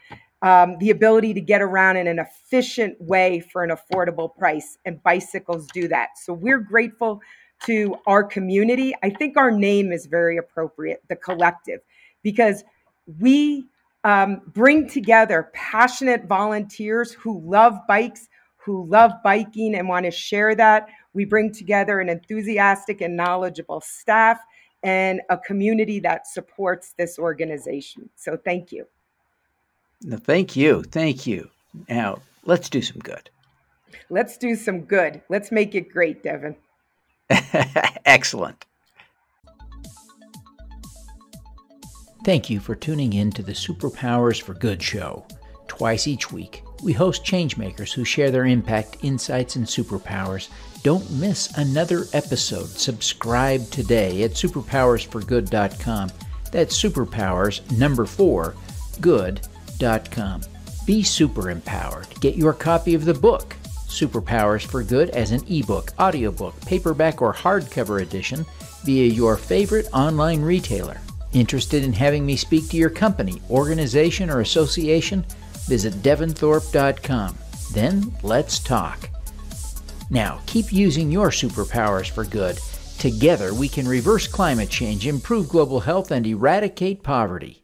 um, 0.41 0.77
the 0.79 0.89
ability 0.89 1.33
to 1.33 1.41
get 1.41 1.61
around 1.61 1.95
in 1.95 2.07
an 2.07 2.19
efficient 2.19 2.99
way 2.99 3.39
for 3.39 3.63
an 3.63 3.71
affordable 3.71 4.35
price, 4.35 4.77
and 4.85 5.01
bicycles 5.03 5.67
do 5.67 5.87
that. 5.87 6.09
So 6.17 6.33
we're 6.33 6.59
grateful 6.59 7.21
to 7.65 7.95
our 8.07 8.23
community. 8.23 8.93
I 9.03 9.09
think 9.09 9.37
our 9.37 9.51
name 9.51 9.93
is 9.93 10.05
very 10.05 10.37
appropriate, 10.37 11.01
the 11.07 11.15
collective, 11.15 11.79
because 12.23 12.65
we 13.19 13.65
um, 14.03 14.41
bring 14.47 14.89
together 14.89 15.49
passionate 15.53 16.25
volunteers 16.25 17.13
who 17.13 17.39
love 17.49 17.79
bikes, 17.87 18.27
who 18.57 18.85
love 18.87 19.13
biking 19.23 19.75
and 19.75 19.87
want 19.87 20.05
to 20.05 20.11
share 20.11 20.55
that. 20.55 20.87
We 21.13 21.23
bring 21.23 21.53
together 21.53 22.01
an 22.01 22.09
enthusiastic 22.09 22.99
and 22.99 23.15
knowledgeable 23.15 23.79
staff 23.79 24.39
and 24.83 25.21
a 25.29 25.37
community 25.37 25.99
that 26.01 26.27
supports 26.27 26.93
this 26.97 27.17
organization. 27.17 28.09
So 28.15 28.37
thank 28.37 28.71
you. 28.71 28.85
No, 30.01 30.17
thank 30.17 30.55
you. 30.55 30.83
Thank 30.83 31.25
you. 31.25 31.49
Now, 31.87 32.19
let's 32.45 32.69
do 32.69 32.81
some 32.81 32.99
good. 32.99 33.29
Let's 34.09 34.37
do 34.37 34.55
some 34.55 34.81
good. 34.81 35.21
Let's 35.29 35.51
make 35.51 35.75
it 35.75 35.89
great, 35.91 36.23
Devin. 36.23 36.55
Excellent. 38.05 38.65
Thank 42.25 42.49
you 42.49 42.59
for 42.59 42.75
tuning 42.75 43.13
in 43.13 43.31
to 43.31 43.43
the 43.43 43.51
Superpowers 43.51 44.41
for 44.41 44.53
Good 44.53 44.81
show. 44.81 45.25
Twice 45.67 46.07
each 46.07 46.31
week, 46.31 46.62
we 46.83 46.93
host 46.93 47.25
changemakers 47.25 47.93
who 47.93 48.03
share 48.03 48.31
their 48.31 48.45
impact, 48.45 48.97
insights, 49.01 49.55
and 49.55 49.65
superpowers. 49.65 50.49
Don't 50.83 51.09
miss 51.11 51.55
another 51.57 52.05
episode. 52.13 52.67
Subscribe 52.67 53.69
today 53.69 54.23
at 54.23 54.31
superpowersforgood.com. 54.31 56.11
That's 56.51 56.81
superpowers 56.81 57.77
number 57.77 58.05
4 58.05 58.53
good.com. 59.01 60.41
Be 60.85 61.03
super 61.03 61.49
empowered. 61.49 62.07
Get 62.19 62.35
your 62.35 62.53
copy 62.53 62.93
of 62.93 63.05
the 63.05 63.13
book, 63.13 63.55
Superpowers 63.87 64.65
for 64.65 64.83
Good, 64.83 65.09
as 65.11 65.31
an 65.31 65.43
ebook, 65.47 65.91
audiobook, 65.99 66.59
paperback, 66.61 67.21
or 67.21 67.33
hardcover 67.33 68.01
edition 68.01 68.45
via 68.83 69.05
your 69.05 69.37
favorite 69.37 69.87
online 69.93 70.41
retailer. 70.41 70.99
Interested 71.31 71.83
in 71.83 71.93
having 71.93 72.25
me 72.25 72.35
speak 72.35 72.69
to 72.69 72.77
your 72.77 72.89
company, 72.89 73.41
organization, 73.49 74.29
or 74.29 74.41
association? 74.41 75.25
Visit 75.67 75.93
devinthorpe.com. 75.95 77.37
Then 77.71 78.13
let's 78.21 78.59
talk. 78.59 79.09
Now, 80.09 80.41
keep 80.45 80.71
using 80.71 81.09
your 81.09 81.29
superpowers 81.29 82.09
for 82.09 82.23
good. 82.23 82.59
Together, 82.99 83.53
we 83.53 83.67
can 83.67 83.87
reverse 83.87 84.27
climate 84.27 84.69
change, 84.69 85.07
improve 85.07 85.49
global 85.49 85.79
health, 85.79 86.11
and 86.11 86.25
eradicate 86.27 87.01
poverty. 87.03 87.62